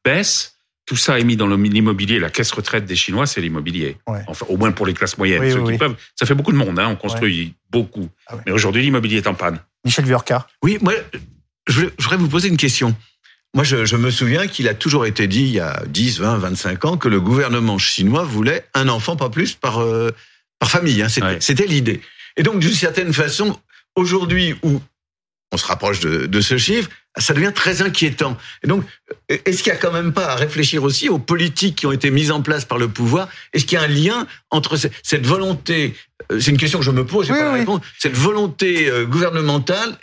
baisse. 0.05 0.55
Tout 0.87 0.97
ça 0.97 1.19
est 1.21 1.25
mis 1.25 1.37
dans 1.37 1.47
l'immobilier. 1.47 2.19
La 2.19 2.31
caisse 2.31 2.51
retraite 2.51 2.87
des 2.87 2.97
Chinois, 2.97 3.27
c'est 3.27 3.43
l'immobilier. 3.43 3.99
Ouais. 4.07 4.23
Enfin, 4.27 4.47
au 4.49 4.57
moins 4.57 4.73
pour 4.73 4.87
les 4.87 4.95
classes 4.95 5.19
moyennes, 5.19 5.43
Oui, 5.43 5.51
ceux 5.53 5.59
oui, 5.59 5.65
qui 5.67 5.71
oui. 5.73 5.79
peuvent. 5.79 5.97
Ça 6.19 6.25
fait 6.25 6.35
beaucoup 6.35 6.51
de 6.53 6.57
monde, 6.57 6.79
hein. 6.79 6.89
On 6.89 6.97
construit 6.97 7.55
beaucoup. 7.71 8.09
Ah 8.27 8.37
ouais. 8.37 8.43
Mais 8.47 8.53
aujourd'hui, 8.53 8.81
l'immobilier 8.83 9.19
est 9.19 9.27
en 9.27 9.35
panne. 9.35 9.61
Michel 9.85 10.07
Viorca. 10.07 10.47
Oui, 10.63 10.79
moi, 10.81 10.95
je 11.69 11.75
voulais- 11.75 11.91
je 11.99 12.03
voudrais 12.05 12.17
vous 12.17 12.29
poser 12.29 12.49
une 12.49 12.57
question. 12.57 12.97
Moi, 13.55 13.65
je, 13.65 13.85
je 13.85 13.97
me 13.97 14.11
souviens 14.11 14.47
qu'il 14.47 14.67
a 14.67 14.73
toujours 14.75 15.05
été 15.05 15.27
dit, 15.27 15.43
il 15.43 15.51
y 15.53 15.61
a 15.61 15.83
10, 15.87 16.21
20, 16.21 16.39
25 16.39 16.85
ans, 16.87 16.97
que 16.97 17.09
le 17.09 17.21
gouvernement 17.21 17.77
chinois 17.77 18.25
voulait 18.25 18.65
un 18.73 18.89
enfant, 18.89 19.15
pas 19.15 19.29
plus, 19.29 19.55
par, 19.55 19.83
euh, 19.83 20.11
par 20.59 20.71
famille. 20.71 21.03
hein. 21.03 21.09
C'était 21.11 21.27
Ouais. 21.27 21.39
c'était 21.41 21.67
l'idée. 21.67 22.01
Et 22.39 22.43
donc, 22.43 22.61
d'une 22.61 22.73
certaine 22.73 23.13
façon, 23.13 23.59
aujourd'hui 23.95 24.55
où 24.63 24.81
on 25.53 25.57
se 25.57 25.67
rapproche 25.67 26.01
de, 26.01 26.27
de 26.27 26.41
ce 26.41 26.59
chiffre, 26.59 26.91
ça 27.17 27.33
devient 27.35 27.53
très 27.55 27.81
inquiétant. 27.83 28.37
Et 28.63 28.67
donc, 28.69 28.85
est-ce 29.29 29.63
qu'il 29.63 29.73
n'y 29.73 29.79
a 29.79 29.81
quand 29.81 29.93
même 29.93 30.13
pas 30.13 30.27
à 30.33 30.37
réfléchir 30.37 30.83
aussi 30.85 31.09
aux 31.09 31.19
politiques 31.19 31.77
qui 31.77 31.87
ont 31.87 31.93
été 31.93 32.11
mises 32.11 32.31
en 32.31 32.43
place 32.43 32.65
par 32.65 32.79
le 32.79 32.89
pouvoir? 32.89 33.29
Est-ce 33.53 33.65
qu'il 33.65 33.79
y 33.79 33.81
a 33.81 33.85
un 33.85 33.89
lien 33.89 34.27
entre 34.51 34.77
ce- 34.77 34.89
cette 35.03 35.27
volonté, 35.27 35.95
euh, 36.31 36.39
c'est 36.39 36.51
une 36.51 36.59
question 36.59 36.79
que 36.79 36.85
je 36.85 36.91
me 36.91 37.05
pose, 37.07 37.27
j'ai 37.27 37.33
Oui, 37.33 37.39
pas 37.39 37.45
la 37.47 37.53
réponse, 37.55 37.81
cette 37.99 38.15
volonté 38.17 38.89
euh, 38.91 39.05
gouvernementale 39.07 39.97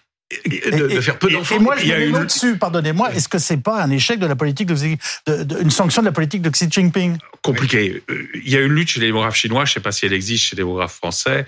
de, 0.48 1.00
faire 1.02 1.20
peu 1.20 1.30
d'enfants 1.30 1.56
Et 1.56 1.60
moi, 1.60 1.76
Il 1.78 1.84
je 1.84 1.88
y 1.88 1.94
a 1.94 1.98
vais 2.00 2.10
une- 2.10 2.18
au-dessus, 2.18 2.58
pardonnez-moi. 2.58 3.14
Est-ce 3.14 3.30
que 3.30 3.38
c'est 3.38 3.58
pas 3.62 3.84
un 3.84 3.92
échec 3.92 4.20
de 4.20 4.26
la 4.26 4.36
politique 4.36 4.68
de, 4.68 4.76
Xi- 4.76 4.98
de- 5.28 5.44
de- 5.44 5.62
une 5.62 5.70
sanction 5.72 6.02
de 6.02 6.08
la 6.08 6.12
politique 6.12 6.42
de 6.42 6.50
Xi 6.50 6.66
Jinping? 6.70 7.18
Compliqué. 7.44 8.02
Euh, 8.10 8.28
Il 8.34 8.50
y 8.52 8.58
a 8.58 8.62
une 8.62 8.74
lutte 8.74 8.90
chez 8.90 9.00
les 9.00 9.06
démographes 9.08 9.36
chinois, 9.36 9.66
je 9.66 9.72
ne 9.72 9.74
sais 9.76 9.80
pas 9.80 9.92
si 9.92 10.06
elle 10.08 10.14
existe 10.14 10.46
chez 10.46 10.56
les 10.56 10.62
démographes 10.64 10.96
français, 10.96 11.46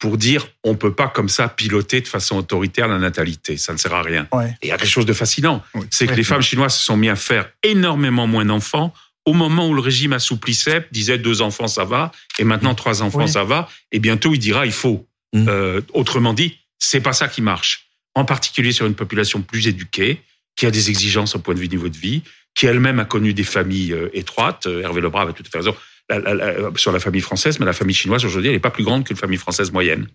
pour 0.00 0.16
dire 0.16 0.48
on 0.64 0.74
peut 0.74 0.92
pas 0.92 1.06
comme 1.06 1.28
ça 1.28 1.48
piloter 1.48 2.00
de 2.00 2.08
façon 2.08 2.36
autoritaire 2.38 2.88
la 2.88 2.98
natalité. 2.98 3.56
Ça 3.56 3.72
ne 3.72 3.78
sert 3.78 3.94
à 3.94 4.02
rien. 4.02 4.26
Ouais. 4.32 4.48
Et 4.62 4.66
il 4.66 4.68
y 4.70 4.72
a 4.72 4.76
quelque 4.78 4.88
chose 4.88 5.06
de 5.06 5.12
fascinant, 5.12 5.62
Oui. 5.74 5.86
c'est 5.90 6.06
que 6.06 6.10
Ouais. 6.10 6.16
les 6.16 6.24
femmes 6.24 6.42
chinoises 6.42 6.74
se 6.74 6.84
sont 6.84 6.96
mis 6.96 7.08
à 7.08 7.16
faire 7.16 7.48
énormément 7.62 8.26
moins 8.26 8.44
d'enfants 8.44 8.92
au 9.26 9.34
moment 9.34 9.68
où 9.68 9.74
le 9.74 9.80
régime 9.82 10.14
assouplissait, 10.14 10.88
disait 10.90 11.18
deux 11.18 11.42
enfants 11.42 11.68
ça 11.68 11.84
va, 11.84 12.10
et 12.38 12.44
maintenant 12.44 12.74
trois 12.74 13.02
enfants 13.02 13.20
Oui. 13.24 13.28
ça 13.28 13.44
va, 13.44 13.68
et 13.92 14.00
bientôt 14.00 14.32
il 14.34 14.38
dira 14.38 14.66
il 14.66 14.72
faut. 14.72 15.06
Mm. 15.34 15.46
Euh, 15.48 15.80
autrement 15.92 16.32
dit, 16.32 16.58
c'est 16.78 17.00
pas 17.02 17.12
ça 17.12 17.28
qui 17.28 17.42
marche. 17.42 17.86
En 18.16 18.24
particulier 18.24 18.72
sur 18.72 18.86
une 18.86 18.94
population 18.94 19.42
plus 19.42 19.68
éduquée, 19.68 20.22
qui 20.56 20.66
a 20.66 20.70
des 20.70 20.90
exigences 20.90 21.36
au 21.36 21.38
point 21.38 21.54
de 21.54 21.60
vue 21.60 21.68
niveau 21.68 21.88
de 21.88 21.96
vie, 21.96 22.22
qui 22.54 22.66
elle-même 22.66 22.98
a 22.98 23.04
connu 23.04 23.32
des 23.34 23.44
familles 23.44 23.92
euh, 23.92 24.08
étroites. 24.14 24.66
Euh, 24.66 24.82
Hervé 24.82 25.00
Lebrun 25.00 25.22
avait 25.22 25.32
tout 25.32 25.44
à 25.46 25.50
fait 25.50 25.58
raison 25.58 25.76
la- 26.18 26.34
la- 26.34 26.52
la- 26.52 26.70
sur 26.76 26.92
la 26.92 27.00
famille 27.00 27.20
française, 27.20 27.58
mais 27.60 27.66
la 27.66 27.72
famille 27.72 27.94
chinoise 27.94 28.24
aujourd'hui, 28.24 28.48
elle 28.50 28.56
n'est 28.56 28.60
pas 28.60 28.70
plus 28.70 28.84
grande 28.84 29.04
qu'une 29.04 29.16
famille 29.16 29.38
française 29.38 29.70
moyenne. 29.72 30.06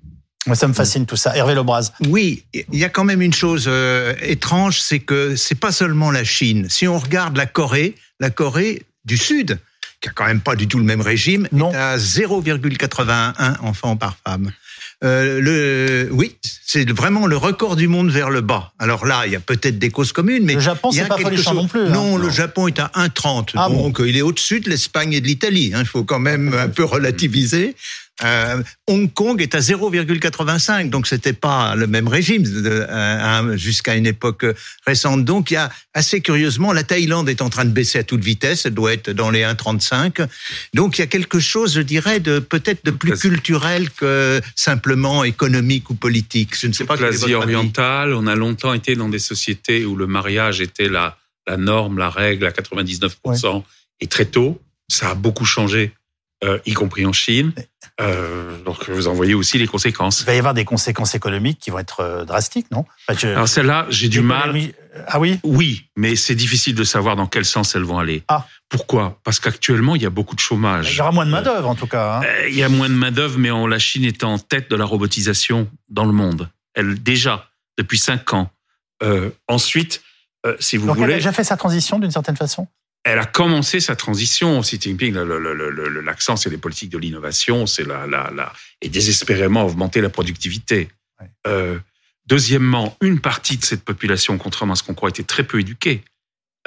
Moi, 0.47 0.55
ça 0.55 0.67
me 0.67 0.73
fascine 0.73 1.05
tout 1.07 1.15
ça. 1.15 1.35
Hervé 1.35 1.55
Lebras. 1.55 1.91
Oui, 2.07 2.43
il 2.53 2.77
y 2.79 2.83
a 2.83 2.89
quand 2.89 3.03
même 3.03 3.21
une 3.21 3.33
chose 3.33 3.65
euh, 3.67 4.13
étrange, 4.21 4.79
c'est 4.79 4.99
que 4.99 5.35
c'est 5.35 5.59
pas 5.59 5.71
seulement 5.71 6.11
la 6.11 6.23
Chine. 6.23 6.67
Si 6.69 6.87
on 6.87 6.99
regarde 6.99 7.35
la 7.35 7.47
Corée, 7.47 7.95
la 8.19 8.29
Corée 8.29 8.83
du 9.05 9.17
Sud, 9.17 9.57
qui 10.05 10.09
a 10.09 10.11
quand 10.13 10.25
même 10.27 10.39
pas 10.41 10.55
du 10.55 10.67
tout 10.67 10.77
le 10.77 10.83
même 10.85 11.01
régime, 11.01 11.47
Non. 11.51 11.71
est 11.71 11.75
à 11.75 11.97
0,81 11.97 13.33
enfants 13.61 13.95
par 13.97 14.17
femme. 14.25 14.51
Euh, 15.03 15.41
le, 15.41 16.09
oui, 16.11 16.35
c'est 16.65 16.89
vraiment 16.89 17.25
le 17.25 17.35
record 17.37 17.75
du 17.75 17.87
monde 17.87 18.11
vers 18.11 18.29
le 18.29 18.41
bas. 18.41 18.71
Alors 18.79 19.05
là, 19.05 19.23
il 19.25 19.31
y 19.33 19.35
a 19.35 19.39
peut-être 19.39 19.77
des 19.79 19.89
causes 19.89 20.11
communes, 20.13 20.45
mais 20.45 20.53
Le 20.53 20.59
Japon, 20.59 20.91
c'est 20.91 21.05
pas 21.07 21.15
quelque 21.17 21.29
folichon 21.29 21.51
chose- 21.51 21.61
non 21.61 21.67
plus, 21.67 21.81
hein. 21.81 21.89
Non, 21.89 22.17
le. 22.17 22.29
Japon 22.29 22.67
est 22.67 22.79
à 22.79 22.91
1,30, 22.93 23.51
Ah 23.55 23.67
bon 23.67 23.83
donc 23.87 23.99
il 24.05 24.15
est 24.15 24.21
au-dessus 24.21 24.59
de 24.59 24.69
l'Espagne 24.69 25.13
et 25.13 25.21
de 25.21 25.27
l'Italie. 25.27 25.71
hein. 25.73 25.79
Il 25.81 25.87
faut 25.87 26.03
quand 26.03 26.19
même 26.19 26.53
un 26.53 26.67
peu 26.69 26.83
relativiser. 26.83 27.75
Euh, 28.23 28.63
Hong 28.87 29.11
Kong 29.11 29.41
est 29.41 29.55
à 29.55 29.59
0,85, 29.59 30.89
donc 30.89 31.05
c'était 31.05 31.33
pas 31.33 31.75
le 31.75 31.85
même 31.85 32.07
régime 32.07 32.43
euh, 32.45 32.85
hein, 32.89 33.57
jusqu'à 33.57 33.95
une 33.95 34.05
époque 34.05 34.45
récente. 34.87 35.25
Donc 35.25 35.51
il 35.51 35.55
y 35.55 35.57
a 35.57 35.69
assez 35.93 36.21
curieusement, 36.21 36.71
la 36.71 36.83
Thaïlande 36.83 37.27
est 37.27 37.41
en 37.41 37.49
train 37.49 37.65
de 37.65 37.71
baisser 37.71 37.99
à 37.99 38.03
toute 38.03 38.23
vitesse, 38.23 38.65
elle 38.65 38.73
doit 38.73 38.93
être 38.93 39.09
dans 39.09 39.31
les 39.31 39.41
1,35. 39.41 40.27
Donc 40.73 40.97
il 40.97 41.01
y 41.01 41.03
a 41.03 41.07
quelque 41.07 41.39
chose, 41.39 41.73
je 41.73 41.81
dirais, 41.81 42.21
de 42.21 42.39
peut-être 42.39 42.85
de 42.85 42.91
plus 42.91 43.17
culturel 43.19 43.89
que 43.89 44.39
simplement 44.55 45.25
économique 45.25 45.89
ou 45.89 45.95
politique. 45.95 46.57
Je 46.57 46.67
ne 46.67 46.73
sais 46.73 46.85
pas. 46.85 46.95
L'Asie 46.95 47.33
orientale, 47.33 48.13
on 48.13 48.27
a 48.27 48.35
longtemps 48.35 48.73
été 48.73 48.95
dans 48.95 49.09
des 49.09 49.19
sociétés 49.19 49.83
où 49.85 49.97
le 49.97 50.07
mariage 50.07 50.61
était 50.61 50.87
la, 50.87 51.17
la 51.47 51.57
norme, 51.57 51.97
la 51.97 52.09
règle 52.09 52.45
à 52.45 52.51
99%. 52.51 53.63
Et 53.99 54.07
très 54.07 54.25
tôt, 54.25 54.61
ça 54.87 55.11
a 55.11 55.15
beaucoup 55.15 55.45
changé, 55.45 55.93
euh, 56.43 56.59
y 56.65 56.73
compris 56.73 57.05
en 57.05 57.13
Chine. 57.13 57.53
Euh, 58.01 58.57
donc 58.63 58.89
vous 58.89 59.07
en 59.07 59.13
voyez 59.13 59.33
aussi 59.33 59.57
les 59.57 59.67
conséquences. 59.67 60.21
Il 60.21 60.25
va 60.25 60.35
y 60.35 60.37
avoir 60.37 60.53
des 60.53 60.65
conséquences 60.65 61.15
économiques 61.15 61.59
qui 61.59 61.69
vont 61.69 61.79
être 61.79 62.01
euh, 62.01 62.25
drastiques, 62.25 62.69
non? 62.71 62.85
Alors 63.23 63.47
celle-là, 63.47 63.85
j'ai 63.89 64.09
du 64.09 64.21
mal. 64.21 64.53
Ah 65.07 65.19
oui? 65.19 65.39
Oui, 65.43 65.85
mais 65.95 66.15
c'est 66.15 66.35
difficile 66.35 66.75
de 66.75 66.83
savoir 66.83 67.15
dans 67.15 67.27
quel 67.27 67.45
sens 67.45 67.75
elles 67.75 67.83
vont 67.83 67.99
aller. 67.99 68.23
Ah. 68.27 68.45
Pourquoi? 68.69 69.19
Parce 69.23 69.39
qu'actuellement, 69.39 69.95
il 69.95 70.01
y 70.01 70.05
a 70.05 70.09
beaucoup 70.09 70.35
de 70.35 70.41
Il 70.41 70.43
chômage. 70.43 70.95
y 70.97 71.01
aura 71.01 71.11
moins 71.11 71.25
de 71.25 71.31
main-d'œuvre, 71.31 71.69
en 71.69 71.75
tout 71.75 71.87
cas. 71.87 72.19
hein. 72.21 72.25
Il 72.49 72.55
y 72.55 72.63
a 72.63 72.69
moins 72.69 72.89
de 72.89 72.95
main-d'œuvre, 72.95 73.37
mais 73.37 73.51
on- 73.51 73.67
la 73.67 73.79
Chine 73.79 74.03
est 74.05 74.23
en 74.23 74.37
tête 74.39 74.69
de 74.69 74.75
la 74.75 74.85
robotisation 74.85 75.69
dans 75.89 76.05
le 76.05 76.11
monde. 76.13 76.49
Elle, 76.73 77.01
déjà, 77.01 77.49
depuis 77.77 77.97
cinq 77.97 78.33
ans. 78.33 78.49
Euh, 79.03 79.29
ensuite, 79.47 80.01
si 80.59 80.77
vous 80.77 80.87
Donc, 80.87 80.97
elle 80.97 81.03
a 81.03 81.05
voulez, 81.07 81.15
déjà 81.17 81.31
fait 81.31 81.43
sa 81.43 81.57
transition 81.57 81.97
d'une 81.99 82.11
certaine 82.11 82.37
façon? 82.37 82.67
Elle 83.05 83.19
a 83.19 83.25
commencé 83.25 83.79
sa 83.79 83.95
transition. 83.95 84.59
Xi 84.61 84.81
Jinping, 84.81 85.13
l'accent, 86.03 86.35
c'est 86.35 86.49
les 86.49 86.57
politiques 86.57 86.89
de 86.89 86.97
l'innovation, 86.97 87.67
c'est 87.67 87.85
la, 87.85 88.07
la, 88.07 88.31
la, 88.35 88.51
et 88.81 88.89
désespérément 88.89 89.65
augmenter 89.65 90.01
la 90.01 90.09
productivité. 90.09 90.89
Ouais. 91.21 91.27
Euh, 91.47 91.79
deuxièmement, 92.25 92.97
une 93.01 93.21
partie 93.21 93.57
de 93.57 93.63
cette 93.63 93.83
population, 93.83 94.37
contrairement 94.39 94.73
à 94.73 94.75
ce 94.75 94.83
qu'on 94.83 94.95
croit, 94.95 95.09
était 95.09 95.23
très 95.23 95.43
peu 95.43 95.59
éduquée. 95.59 96.03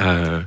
Euh, 0.01 0.41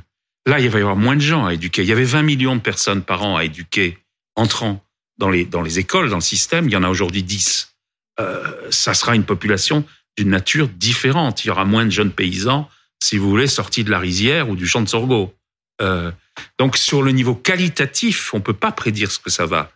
là, 0.46 0.60
il 0.60 0.70
va 0.70 0.78
y 0.78 0.82
avoir 0.82 0.96
moins 0.96 1.14
de 1.14 1.20
gens 1.20 1.44
à 1.44 1.52
éduquer. 1.52 1.82
Il 1.82 1.88
y 1.88 1.92
avait 1.92 2.04
20 2.04 2.22
millions 2.22 2.56
de 2.56 2.62
personnes 2.62 3.02
par 3.02 3.22
an 3.22 3.36
à 3.36 3.44
éduquer 3.44 3.98
entrant 4.34 4.82
dans 5.18 5.28
les, 5.28 5.44
dans 5.44 5.60
les 5.60 5.78
écoles, 5.78 6.08
dans 6.08 6.16
le 6.16 6.22
système. 6.22 6.70
Il 6.70 6.72
y 6.72 6.76
en 6.76 6.84
a 6.84 6.88
aujourd'hui 6.88 7.22
10. 7.22 7.74
Euh, 8.18 8.70
ça 8.70 8.94
sera 8.94 9.14
une 9.14 9.24
population 9.24 9.84
d'une 10.16 10.30
nature 10.30 10.68
différente. 10.68 11.44
Il 11.44 11.48
y 11.48 11.50
aura 11.50 11.66
moins 11.66 11.84
de 11.84 11.90
jeunes 11.90 12.12
paysans, 12.12 12.66
si 12.98 13.18
vous 13.18 13.28
voulez, 13.28 13.46
sortis 13.46 13.84
de 13.84 13.90
la 13.90 13.98
rizière 13.98 14.48
ou 14.48 14.56
du 14.56 14.66
champ 14.66 14.80
de 14.80 14.88
sorgho. 14.88 15.34
Euh, 15.82 16.10
donc 16.58 16.76
sur 16.76 17.02
le 17.02 17.12
niveau 17.12 17.34
qualitatif, 17.34 18.32
on 18.34 18.40
peut 18.40 18.52
pas 18.52 18.72
prédire 18.72 19.10
ce 19.10 19.18
que 19.18 19.30
ça 19.30 19.46
va 19.46 19.70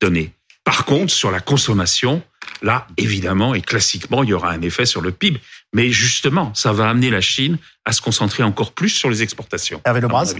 donner. 0.00 0.32
Par 0.64 0.84
contre, 0.84 1.12
sur 1.12 1.30
la 1.30 1.40
consommation, 1.40 2.22
là, 2.62 2.86
évidemment 2.96 3.54
et 3.54 3.62
classiquement, 3.62 4.22
il 4.22 4.30
y 4.30 4.32
aura 4.32 4.50
un 4.50 4.62
effet 4.62 4.84
sur 4.84 5.00
le 5.00 5.12
PIB. 5.12 5.40
Mais 5.72 5.90
justement, 5.90 6.54
ça 6.54 6.72
va 6.72 6.88
amener 6.88 7.10
la 7.10 7.20
Chine 7.20 7.58
à 7.84 7.92
se 7.92 8.02
concentrer 8.02 8.42
encore 8.42 8.72
plus 8.72 8.88
sur 8.88 9.08
les 9.08 9.22
exportations. 9.22 9.80
Hervé 9.84 10.00
Lebras 10.00 10.34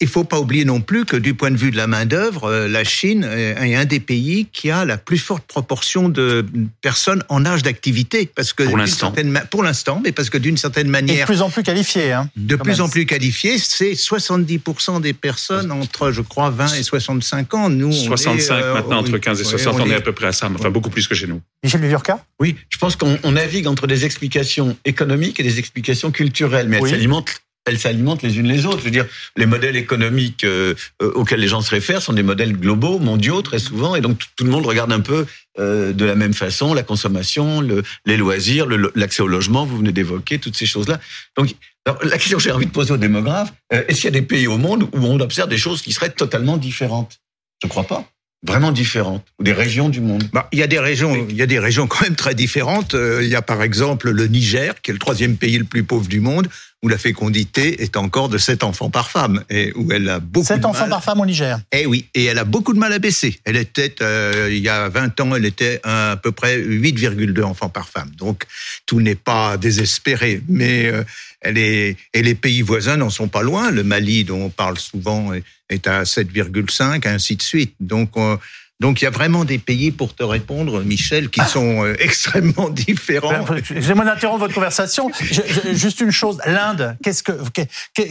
Il 0.00 0.06
faut 0.06 0.22
pas 0.22 0.38
oublier 0.38 0.64
non 0.64 0.80
plus 0.80 1.04
que 1.04 1.16
du 1.16 1.34
point 1.34 1.50
de 1.50 1.56
vue 1.56 1.72
de 1.72 1.76
la 1.76 1.88
main 1.88 2.06
d'œuvre, 2.06 2.44
euh, 2.44 2.68
la 2.68 2.84
Chine 2.84 3.24
est 3.24 3.74
un 3.74 3.84
des 3.84 3.98
pays 3.98 4.46
qui 4.52 4.70
a 4.70 4.84
la 4.84 4.96
plus 4.96 5.18
forte 5.18 5.44
proportion 5.46 6.08
de 6.08 6.46
personnes 6.82 7.24
en 7.28 7.44
âge 7.44 7.64
d'activité, 7.64 8.30
parce 8.32 8.52
que 8.52 8.62
Pour 8.62 8.76
l'instant. 8.76 9.12
pour 9.50 9.64
l'instant, 9.64 10.00
mais 10.04 10.12
parce 10.12 10.30
que 10.30 10.38
d'une 10.38 10.56
certaine 10.56 10.82
Et 10.82 10.86
de 10.86 10.90
manière, 10.92 11.26
plus 11.26 11.42
en 11.42 11.50
plus 11.50 11.64
qualifié. 11.64 12.12
Hein. 12.12 12.30
de 12.36 12.54
plus 12.54 12.72
même. 12.72 12.82
en 12.82 12.88
plus 12.88 13.06
qualifiées, 13.06 13.58
c'est 13.58 13.94
70% 13.94 15.00
des 15.00 15.12
personnes 15.14 15.72
entre, 15.72 16.12
je 16.12 16.22
crois, 16.22 16.50
20 16.50 16.74
et 16.74 16.82
65 16.84 17.54
ans. 17.54 17.68
Nous, 17.68 17.88
on 17.88 17.92
65 17.92 18.54
est, 18.56 18.62
euh, 18.62 18.74
maintenant, 18.74 18.98
entre 18.98 19.12
oui, 19.12 19.20
15 19.20 19.40
et 19.40 19.44
oui, 19.44 19.50
60, 19.50 19.74
on, 19.80 19.82
on 19.82 19.90
est 19.90 19.94
à 19.96 20.00
peu 20.00 20.12
près 20.12 20.26
à 20.28 20.32
ça, 20.32 20.48
mais 20.48 20.56
enfin 20.60 20.70
beaucoup 20.70 20.90
plus 20.90 21.08
que 21.08 21.16
chez 21.16 21.26
nous. 21.26 21.40
Michel 21.64 21.80
Viviurca 21.80 22.24
Oui, 22.38 22.54
je 22.68 22.78
pense 22.78 22.94
qu'on 22.94 23.18
on 23.24 23.32
navigue 23.32 23.66
entre 23.66 23.88
des 23.88 24.04
explications 24.04 24.76
économiques 24.84 25.40
et 25.40 25.42
des 25.42 25.58
explications 25.58 26.12
culturelles, 26.12 26.68
mais 26.68 26.76
elles 26.76 26.82
Oui. 26.84 26.90
s'alimentent. 26.90 27.40
Elles 27.68 27.78
s'alimentent 27.78 28.22
les 28.22 28.38
unes 28.38 28.48
les 28.48 28.66
autres. 28.66 28.78
Je 28.78 28.84
veux 28.84 28.90
dire, 28.90 29.06
les 29.36 29.46
modèles 29.46 29.76
économiques 29.76 30.44
euh, 30.44 30.74
euh, 31.02 31.12
auxquels 31.12 31.40
les 31.40 31.48
gens 31.48 31.60
se 31.60 31.70
réfèrent 31.70 32.02
sont 32.02 32.12
des 32.12 32.22
modèles 32.22 32.52
globaux, 32.52 32.98
mondiaux 32.98 33.42
très 33.42 33.58
souvent, 33.58 33.94
et 33.94 34.00
donc 34.00 34.18
tout, 34.36 34.44
le 34.44 34.50
monde 34.50 34.66
regarde 34.66 34.92
un 34.92 35.00
peu 35.00 35.26
euh, 35.58 35.92
de 35.92 36.04
la 36.04 36.14
même 36.14 36.34
façon 36.34 36.74
la 36.74 36.82
consommation, 36.82 37.60
le, 37.60 37.82
les 38.06 38.16
loisirs, 38.16 38.66
l'accès 38.94 39.22
au 39.22 39.28
logement. 39.28 39.66
Vous 39.66 39.78
venez 39.78 39.92
d'évoquer 39.92 40.38
toutes 40.38 40.56
ces 40.56 40.66
choses-là. 40.66 41.00
Donc, 41.36 41.54
la 42.02 42.18
question 42.18 42.36
que 42.36 42.44
j'ai 42.44 42.52
envie 42.52 42.66
de 42.66 42.70
poser 42.70 42.92
aux 42.92 42.98
démographes 42.98 43.52
est-ce 43.70 44.00
qu'il 44.00 44.04
y 44.04 44.08
a 44.08 44.20
des 44.20 44.26
pays 44.26 44.46
au 44.46 44.58
monde 44.58 44.82
où 44.92 44.98
on 44.98 45.18
observe 45.20 45.48
des 45.48 45.56
choses 45.56 45.80
qui 45.80 45.92
seraient 45.92 46.10
totalement 46.10 46.58
différentes? 46.58 47.18
Je 47.62 47.66
ne 47.66 47.70
crois 47.70 47.84
pas. 47.84 48.06
Vraiment 48.46 48.70
différentes, 48.70 49.24
ou 49.40 49.42
des 49.42 49.52
régions 49.52 49.88
du 49.88 50.00
monde. 50.00 50.22
Bah, 50.32 50.48
il 50.52 50.60
y 50.60 50.62
a 50.62 50.68
des 50.68 50.78
régions, 50.78 51.26
il 51.28 51.34
y 51.34 51.42
a 51.42 51.46
des 51.46 51.58
régions 51.58 51.88
quand 51.88 52.02
même 52.02 52.14
très 52.14 52.36
différentes. 52.36 52.94
Euh, 52.94 53.20
Il 53.22 53.28
y 53.28 53.34
a 53.34 53.42
par 53.42 53.62
exemple 53.64 54.10
le 54.10 54.26
Niger, 54.28 54.80
qui 54.80 54.90
est 54.90 54.94
le 54.94 55.00
troisième 55.00 55.36
pays 55.36 55.58
le 55.58 55.64
plus 55.64 55.82
pauvre 55.82 56.06
du 56.06 56.20
monde, 56.20 56.48
où 56.84 56.88
la 56.88 56.98
fécondité 56.98 57.82
est 57.82 57.96
encore 57.96 58.28
de 58.28 58.38
7 58.38 58.62
enfants 58.62 58.90
par 58.90 59.10
femme 59.10 59.42
et 59.50 59.72
où 59.74 59.90
elle 59.90 60.08
a 60.08 60.20
beaucoup 60.20 60.46
7 60.46 60.60
de 60.60 60.66
enfants 60.66 60.82
mal. 60.82 60.90
par 60.90 61.02
femme 61.02 61.20
au 61.20 61.26
Niger. 61.26 61.58
Eh 61.72 61.86
oui, 61.86 62.06
et 62.14 62.26
elle 62.26 62.38
a 62.38 62.44
beaucoup 62.44 62.72
de 62.72 62.78
mal 62.78 62.92
à 62.92 63.00
baisser. 63.00 63.40
Elle 63.44 63.56
était, 63.56 63.96
euh, 64.02 64.48
il 64.52 64.58
y 64.58 64.68
a 64.68 64.88
20 64.88 65.18
ans, 65.18 65.34
elle 65.34 65.44
était 65.44 65.80
à, 65.82 66.12
à 66.12 66.16
peu 66.16 66.30
près 66.30 66.56
8,2 66.56 67.42
enfants 67.42 67.68
par 67.68 67.88
femme. 67.88 68.10
Donc, 68.16 68.44
tout 68.86 69.00
n'est 69.00 69.16
pas 69.16 69.56
désespéré, 69.56 70.40
mais 70.48 70.86
euh, 70.86 71.02
elle 71.40 71.58
est, 71.58 71.96
et 72.14 72.22
les 72.22 72.34
pays 72.34 72.62
voisins 72.62 72.96
n'en 72.96 73.10
sont 73.10 73.28
pas 73.28 73.42
loin. 73.42 73.70
Le 73.70 73.84
Mali, 73.84 74.24
dont 74.24 74.44
on 74.44 74.50
parle 74.50 74.78
souvent, 74.78 75.32
est, 75.70 75.86
à 75.86 76.02
7,5, 76.04 77.06
ainsi 77.08 77.36
de 77.36 77.42
suite. 77.42 77.74
Donc, 77.80 78.10
euh, 78.16 78.36
donc 78.80 79.00
il 79.00 79.04
y 79.04 79.08
a 79.08 79.10
vraiment 79.10 79.44
des 79.44 79.58
pays, 79.58 79.90
pour 79.90 80.14
te 80.14 80.22
répondre, 80.22 80.82
Michel, 80.84 81.30
qui 81.30 81.40
sont 81.40 81.84
euh, 81.84 81.96
extrêmement 82.00 82.68
différents. 82.68 83.44
Ben, 83.44 83.56
Excusez-moi 83.56 84.04
d'interrompre 84.04 84.38
votre 84.40 84.54
conversation. 84.54 85.10
Je- 85.20 85.34
je- 85.48 85.74
juste 85.74 86.00
une 86.00 86.12
chose, 86.12 86.38
l'Inde, 86.46 86.96
qu'est-ce 87.02 87.24
que, 87.24 87.32
que, 87.52 87.62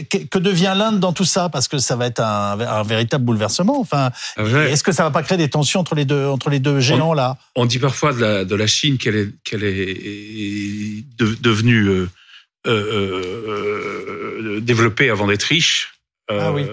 que- 0.02 0.24
que 0.26 0.38
devient 0.38 0.74
l'Inde 0.76 1.00
dans 1.00 1.14
tout 1.14 1.24
ça? 1.24 1.48
Parce 1.48 1.68
que 1.68 1.78
ça 1.78 1.96
va 1.96 2.06
être 2.06 2.20
un, 2.20 2.60
un 2.60 2.82
véritable 2.82 3.24
bouleversement. 3.24 3.80
Enfin, 3.80 4.10
Ah 4.36 4.42
ouais. 4.44 4.70
est-ce 4.72 4.84
que 4.84 4.92
ça 4.92 5.04
va 5.04 5.10
pas 5.10 5.22
créer 5.22 5.38
des 5.38 5.48
tensions 5.48 5.80
entre 5.80 5.94
les 5.94 6.04
deux, 6.04 6.26
entre 6.26 6.50
les 6.50 6.60
deux 6.60 6.80
géants 6.80 7.14
là? 7.14 7.38
On 7.56 7.64
dit 7.64 7.78
parfois 7.78 8.12
de 8.12 8.20
la, 8.20 8.44
de 8.44 8.54
la 8.54 8.66
Chine 8.66 8.98
qu'elle 8.98 9.16
est, 9.16 9.28
qu'elle 9.44 9.64
est 9.64 11.04
de- 11.18 11.36
devenue 11.40 11.86
euh, 11.88 12.10
euh, 12.66 13.22
euh, 14.48 14.60
développée 14.60 15.10
avant 15.10 15.26
d'être 15.26 15.44
riche. 15.44 15.94
Euh, 16.30 16.38
Ah 16.42 16.52
oui. 16.52 16.64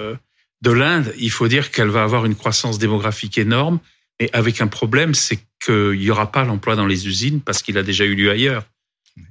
De 0.62 0.72
l'Inde, 0.72 1.13
il 1.18 1.30
faut 1.32 1.48
dire 1.48 1.70
qu'elle 1.72 1.89
va 1.89 2.04
avoir 2.04 2.25
une 2.25 2.36
croissance 2.36 2.80
démographique 2.80 3.38
énorme, 3.38 3.80
et 4.20 4.30
avec 4.34 4.62
un 4.62 4.68
problème, 4.68 5.13
c'est 5.13 5.39
qu'il 5.63 6.00
n'y 6.00 6.10
aura 6.10 6.32
pas 6.32 6.44
l'emploi 6.46 6.75
dans 6.75 6.86
les 6.88 7.08
usines 7.08 7.42
parce 7.42 7.62
qu'il 7.62 7.77
a 7.77 7.84
déjà 7.84 8.06
eu 8.06 8.15
lieu 8.15 8.32
ailleurs, 8.32 8.63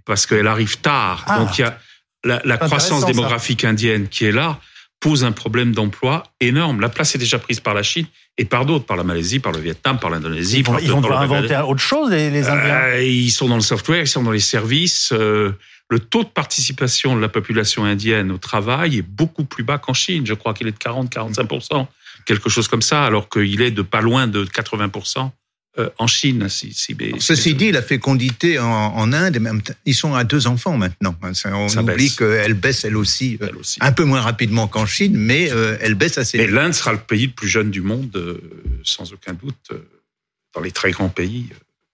parce 0.05 0.27
qu'elle 0.27 0.47
arrive 0.47 0.79
tard. 0.79 1.25
Ah. 1.27 1.39
Donc 1.41 1.59
il 1.59 1.63
y 1.63 1.65
a 1.65 1.79
la, 2.25 2.57
croissance 2.59 3.01
ça. 3.03 3.07
démographique 3.07 3.65
indienne 3.65 4.09
qui 4.09 4.25
est 4.27 4.33
là 4.33 4.61
pose 5.01 5.25
un 5.25 5.33
problème 5.33 5.73
d'emploi 5.73 6.23
énorme. 6.41 6.81
La 6.81 6.89
place 6.89 7.15
est 7.15 7.19
déjà 7.19 7.39
prise 7.39 7.61
par 7.61 7.75
la 7.75 7.83
Chine 7.83 8.07
et 8.39 8.45
par 8.47 8.65
d'autres, 8.65 8.87
par 8.87 8.97
la 8.97 9.05
Malaisie, 9.05 9.39
par 9.39 9.53
le 9.53 9.61
Vietnam, 9.61 9.99
par 9.99 10.09
l'Indonésie. 10.11 10.59
Ils 10.61 10.65
vont, 10.65 10.73
par- 10.73 10.81
ils 10.83 10.91
vont 10.91 11.03
par 11.03 11.21
inventer 11.21 11.57
autre 11.57 11.83
chose, 11.83 12.11
les, 12.11 12.31
les 12.31 12.47
Indiens. 12.49 12.75
Euh, 12.75 13.03
ils 13.03 13.31
sont 13.31 13.49
dans 13.49 13.57
le 13.57 13.61
software, 13.63 14.01
ils 14.01 14.07
sont 14.09 14.23
dans 14.23 14.31
les 14.31 14.41
services. 14.41 15.13
euh, 15.13 15.53
le 15.95 16.01
taux 16.01 16.25
de 16.25 16.29
participation 16.29 17.15
de 17.15 17.21
la 17.21 17.29
population 17.29 17.85
indienne 17.85 18.33
au 18.33 18.39
travail 18.39 18.99
est 18.99 19.03
beaucoup 19.03 19.45
plus 19.45 19.63
bas 19.63 19.79
qu'en 19.79 19.95
Chine. 19.95 20.27
Je 20.27 20.35
crois 20.35 20.53
qu'il 20.53 20.67
est 20.67 20.73
de 20.73 20.77
40-45%, 20.77 21.87
quelque 22.27 22.49
chose 22.49 22.67
comme 22.67 22.83
ça, 22.83 23.05
alors 23.05 23.29
qu'il 23.29 23.61
est 23.63 23.71
de 23.71 23.83
pas 23.83 24.01
loin 24.01 24.27
de 24.27 24.45
80% 24.45 25.31
euh, 25.79 25.91
en 25.99 26.09
Chine. 26.09 26.49
Si, 26.49 26.73
si- 26.75 26.97
mais- 26.99 27.13
Ceci 27.21 27.55
dit, 27.55 27.71
la 27.71 27.81
fécondité 27.83 28.59
en, 28.59 28.67
en 28.67 29.13
Inde, 29.13 29.39
même, 29.39 29.61
ils 29.85 29.95
sont 29.95 30.15
à 30.15 30.25
deux 30.25 30.49
enfants 30.49 30.77
maintenant. 30.77 31.15
On 31.23 31.69
Ça 31.69 31.81
oublie 31.83 32.11
qu'elle 32.15 32.55
baisse 32.55 32.85
elle 32.85 32.97
aussi, 32.97 33.39
euh, 33.41 33.47
elle 33.51 33.57
aussi. 33.57 33.79
un 33.81 33.93
peu 33.93 34.03
moins 34.05 34.21
rapidement 34.21 34.67
qu'en 34.67 34.87
Chine, 34.87 35.17
mais 35.17 35.53
euh, 35.53 35.77
elle 35.81 35.95
baisse 35.95 36.19
assez 36.19 36.39
Mais 36.39 36.47
vite. 36.47 36.55
l'Inde 36.57 36.73
sera 36.75 36.93
le 36.93 36.99
pays 36.99 37.27
le 37.27 37.33
plus 37.33 37.49
jeune 37.49 37.71
du 37.71 37.83
monde, 37.83 38.11
euh, 38.17 38.41
sans 38.83 39.13
aucun 39.13 39.33
doute, 39.35 39.71
dans 40.55 40.61
les 40.61 40.73
très 40.73 40.91
grands 40.91 41.09
pays. 41.09 41.47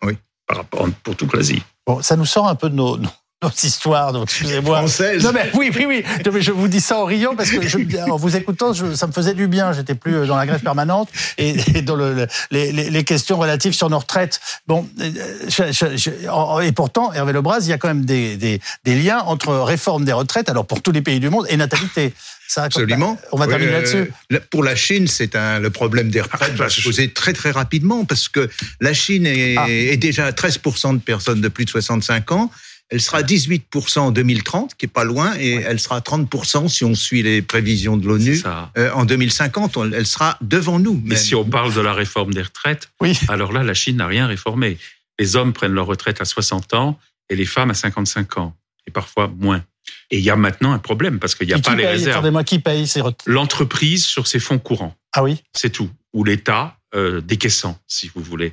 Oui. 0.02 0.14
Par 0.46 0.56
rapport 0.58 0.88
pour 1.02 1.16
toute 1.16 1.34
l'Asie. 1.34 1.62
Bon, 1.86 2.00
ça 2.02 2.16
nous 2.16 2.24
sort 2.26 2.48
un 2.48 2.54
peu 2.56 2.68
de 2.70 2.74
nos, 2.74 2.98
nos 3.42 3.50
histoires, 3.62 4.12
donc 4.12 4.24
excusez-moi. 4.24 4.78
Française. 4.78 5.22
Non 5.24 5.32
mais 5.32 5.50
oui, 5.54 5.70
oui, 5.74 5.86
oui. 5.86 6.04
Non, 6.26 6.32
mais 6.32 6.42
je 6.42 6.52
vous 6.52 6.68
dis 6.68 6.80
ça 6.80 6.98
en 6.98 7.04
riant 7.06 7.34
parce 7.34 7.50
que 7.50 7.66
je, 7.66 7.78
en 8.10 8.16
vous 8.16 8.36
écoutant, 8.36 8.74
je- 8.74 8.94
ça 8.94 9.06
me 9.06 9.12
faisait 9.12 9.32
du 9.32 9.46
bien. 9.48 9.72
J'étais 9.72 9.94
plus 9.94 10.14
euh, 10.14 10.26
dans 10.26 10.36
la 10.36 10.44
grève 10.44 10.60
permanente 10.60 11.08
et, 11.38 11.56
et 11.74 11.80
dans 11.82 11.96
le, 11.96 12.14
le- 12.14 12.26
les, 12.50 13.04
questions 13.04 13.38
relatives 13.38 13.72
sur 13.72 13.88
nos 13.88 13.98
retraites. 13.98 14.40
Bon, 14.66 14.86
euh, 15.00 15.10
je- 15.48 16.62
et 16.66 16.72
pourtant, 16.72 17.12
Hervé 17.14 17.32
Lebras, 17.32 17.60
il 17.62 17.68
y 17.68 17.72
a 17.72 17.78
quand 17.78 17.88
même 17.88 18.04
des, 18.04 18.36
des, 18.36 18.60
des 18.84 18.94
liens 18.94 19.20
entre 19.20 19.54
réforme 19.56 20.04
des 20.04 20.12
retraites, 20.12 20.50
alors 20.50 20.66
pour 20.66 20.82
tous 20.82 20.92
les 20.92 21.00
pays 21.02 21.18
du 21.18 21.30
monde, 21.30 21.46
et 21.48 21.56
natalité. 21.56 22.12
Ça, 22.46 22.64
Absolument. 22.64 23.16
On 23.32 23.36
va 23.38 23.46
terminer 23.46 23.70
euh, 23.70 23.74
là-dessus. 23.76 24.12
là, 24.28 24.40
Pour 24.50 24.64
la 24.64 24.74
Chine, 24.74 25.06
c'est 25.06 25.34
un 25.36 25.60
le 25.60 25.70
problème 25.70 26.10
des 26.10 26.20
retraites 26.20 26.54
va 26.54 26.68
se 26.68 26.80
poser 26.82 27.10
très 27.12 27.32
très 27.32 27.52
rapidement 27.52 28.04
parce 28.04 28.28
que 28.28 28.50
la 28.80 28.92
Chine 28.92 29.24
est, 29.24 29.54
Ah. 29.56 29.66
est 29.70 29.96
déjà 29.96 30.26
à 30.26 30.32
13% 30.32 30.94
de 30.94 30.98
personnes 30.98 31.40
de 31.40 31.48
plus 31.48 31.64
de 31.64 31.70
65 31.70 32.32
ans. 32.32 32.50
Elle 32.90 33.00
sera 33.00 33.18
à 33.18 33.22
18% 33.22 33.98
en 34.00 34.10
2030, 34.10 34.74
qui 34.76 34.86
est 34.86 34.88
pas 34.88 35.04
loin, 35.04 35.32
et 35.38 35.52
elle 35.54 35.78
sera 35.78 35.96
à 35.96 36.00
30% 36.00 36.68
si 36.68 36.84
on 36.84 36.94
suit 36.94 37.22
les 37.22 37.40
prévisions 37.40 37.96
de 37.96 38.02
C'est 38.02 38.08
l'ONU. 38.08 38.36
ça. 38.36 38.72
Euh, 38.76 38.90
en 38.92 39.04
2050, 39.04 39.76
on- 39.76 39.92
elle 39.92 40.06
sera 40.06 40.36
devant 40.40 40.78
nous. 40.80 41.00
Et 41.06 41.10
même. 41.10 41.18
si 41.18 41.34
on 41.36 41.44
parle 41.44 41.72
de 41.72 41.80
la 41.80 41.92
réforme 41.94 42.34
des 42.34 42.42
retraites, 42.42 42.90
Oui. 43.00 43.16
alors 43.28 43.52
là, 43.52 43.62
la 43.62 43.74
Chine 43.74 43.96
n'a 43.98 44.06
rien 44.08 44.26
réformé. 44.26 44.76
Les 45.18 45.36
hommes 45.36 45.52
prennent 45.52 45.72
leur 45.72 45.86
retraite 45.86 46.20
à 46.20 46.24
60 46.24 46.74
ans 46.74 46.98
et 47.28 47.36
les 47.36 47.44
femmes 47.46 47.70
à 47.70 47.74
55 47.74 48.38
ans, 48.38 48.56
et 48.86 48.90
parfois 48.90 49.32
moins. 49.38 49.64
Et 50.10 50.18
il 50.18 50.24
y 50.24 50.30
a 50.30 50.36
maintenant 50.36 50.72
un 50.72 50.78
problème 50.78 51.18
parce 51.20 51.34
qu'il 51.36 51.46
n'y 51.46 51.52
a 51.52 51.56
Qui 51.56 51.62
pas 51.62 51.76
les 51.76 51.82
paye 51.84 51.92
réserves. 51.92 52.16
Attendez-moi, 52.16 52.42
qui 52.44 52.58
paye 52.58 52.86
ces 52.88 53.00
retraites? 53.00 53.22
L'entreprise 53.26 54.04
sur 54.04 54.26
ses 54.26 54.40
fonds 54.40 54.58
courants, 54.58 54.96
Ah 55.12 55.22
oui? 55.22 55.40
c'est 55.52 55.70
tout. 55.70 55.90
Ou 56.12 56.24
l'État 56.24 56.76
euh, 56.96 57.20
décaissant, 57.20 57.78
si 57.86 58.10
vous 58.12 58.20
voulez. 58.22 58.52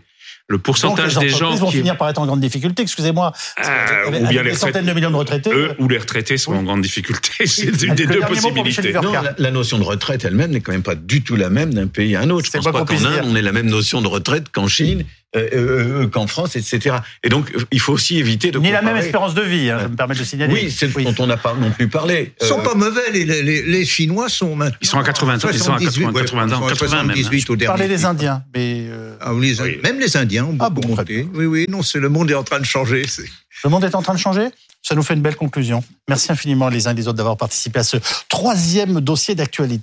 Le 0.49 0.57
Donc 0.57 0.63
pourcentage 0.63 1.15
les 1.19 1.25
des 1.27 1.29
gens 1.29 1.53
vont 1.55 1.69
qui... 1.69 1.77
finir 1.77 1.97
par 1.97 2.07
être 2.09 2.19
en 2.19 2.25
grande 2.25 2.39
difficulté. 2.39 2.81
Excusez-moi. 2.83 3.33
Euh, 3.65 4.07
ou 4.07 4.27
bien 4.27 4.43
les 4.43 4.51
des 4.51 4.55
centaines 4.55 4.85
de 4.85 4.93
millions 4.93 5.11
de 5.11 5.15
retraités. 5.17 5.51
Eux 5.51 5.73
ou 5.77 5.89
les 5.89 5.97
retraités 5.97 6.37
sont 6.37 6.53
Oui. 6.53 6.57
en 6.59 6.63
grande 6.63 6.81
difficulté. 6.81 7.29
C'est 7.45 7.81
une 7.83 7.95
des 7.95 8.05
deux 8.07 8.21
possibilités. 8.21 8.93
Non, 8.93 9.11
la, 9.11 9.35
la 9.37 9.51
notion 9.51 9.77
de 9.77 9.83
retraite 9.83 10.23
elle-même 10.23 10.51
n'est 10.51 10.61
quand 10.61 10.71
même 10.71 10.83
pas 10.83 10.95
du 10.95 11.21
tout 11.21 11.35
la 11.35 11.49
même 11.49 11.73
d'un 11.73 11.87
pays 11.87 12.15
à 12.15 12.21
un 12.21 12.29
autre. 12.29 12.45
Je 12.45 12.51
C'est 12.51 12.59
pense 12.59 12.65
pas 12.71 12.71
qu'on 12.71 12.85
qu'en 12.85 13.05
Inde, 13.05 13.21
on 13.25 13.35
ait 13.35 13.41
la 13.41 13.51
même 13.51 13.67
notion 13.67 14.01
de 14.01 14.07
retraite 14.07 14.45
qu'en 14.49 14.67
Chine, 14.69 15.03
euh, 15.35 15.49
euh, 15.53 16.03
euh, 16.03 16.07
qu'en 16.07 16.25
France, 16.25 16.55
etc. 16.55 16.95
Et 17.23 17.29
donc, 17.29 17.51
il 17.71 17.79
faut 17.81 17.91
aussi 17.93 18.17
éviter 18.17 18.49
de 18.51 18.59
Ni 18.59 18.71
la 18.71 18.81
même 18.81 18.95
espérance 18.95 19.33
de 19.33 19.41
vie, 19.41 19.69
hein, 19.69 19.79
je 19.83 19.87
me 19.87 19.95
permets 19.95 20.13
de 20.15 20.19
le 20.19 20.25
signaler. 20.25 20.53
Oui, 20.53 20.71
c'est 20.71 20.87
ce 20.89 20.99
dont 21.01 21.13
on 21.19 21.27
n'a 21.27 21.35
pas 21.37 21.53
non 21.53 21.69
plus 21.71 21.87
parlé. 21.89 22.33
Ils 22.41 22.47
sont 22.47 22.59
Euh, 22.59 22.63
pas 22.63 22.75
mauvais, 22.75 23.11
les, 23.11 23.25
les, 23.25 23.61
les 23.61 23.85
Chinois 23.85 24.29
sont 24.29 24.55
maintenant. 24.55 24.77
Ils 24.81 24.87
sont 24.87 24.99
à 24.99 25.03
80, 25.03 25.35
ils 25.35 25.39
sont 25.41 25.47
à 25.49 25.53
78, 25.53 26.03
80, 26.05 26.11
ouais, 26.13 26.21
80 26.21 26.41
ans, 26.43 26.45
ils 26.47 26.49
sont 26.49 26.65
à 26.65 26.69
80 26.69 27.03
même, 27.03 27.15
78 27.17 27.49
au 27.49 27.53
Je 27.53 27.57
dernier. 27.57 27.67
parlais 27.67 27.87
des. 27.87 28.05
Indiens, 28.05 28.43
mais 28.55 28.85
euh, 28.89 29.15
Ah, 29.19 29.33
oui, 29.33 29.49
les- 29.49 29.61
Oui. 29.61 29.79
Même 29.83 29.99
les 29.99 30.15
Indiens 30.15 30.45
ont 30.45 30.55
Ah 30.59 30.69
beaucoup 30.69 30.87
bon, 30.89 30.93
très 30.95 31.03
monté. 31.03 31.27
Oui, 31.33 31.45
oui, 31.45 31.65
non, 31.67 31.81
c'est 31.81 31.99
le 31.99 32.07
monde 32.09 32.31
est 32.31 32.35
en 32.35 32.43
train 32.43 32.59
de 32.59 32.65
changer. 32.65 33.05
le 33.63 33.69
monde 33.69 33.83
est 33.83 33.95
en 33.95 34.01
train 34.01 34.13
de 34.13 34.19
changer. 34.19 34.47
Ça 34.83 34.95
nous 34.95 35.03
fait 35.03 35.15
une 35.15 35.21
belle 35.21 35.35
conclusion. 35.35 35.83
Merci 36.07 36.31
infiniment 36.31 36.69
les 36.69 36.87
uns 36.87 36.91
et 36.91 36.93
les 36.93 37.07
autres 37.09 37.17
d'avoir 37.17 37.35
participé 37.35 37.79
à 37.79 37.83
ce 37.83 37.97
troisième 38.29 39.01
dossier 39.01 39.35
d'actualité. 39.35 39.75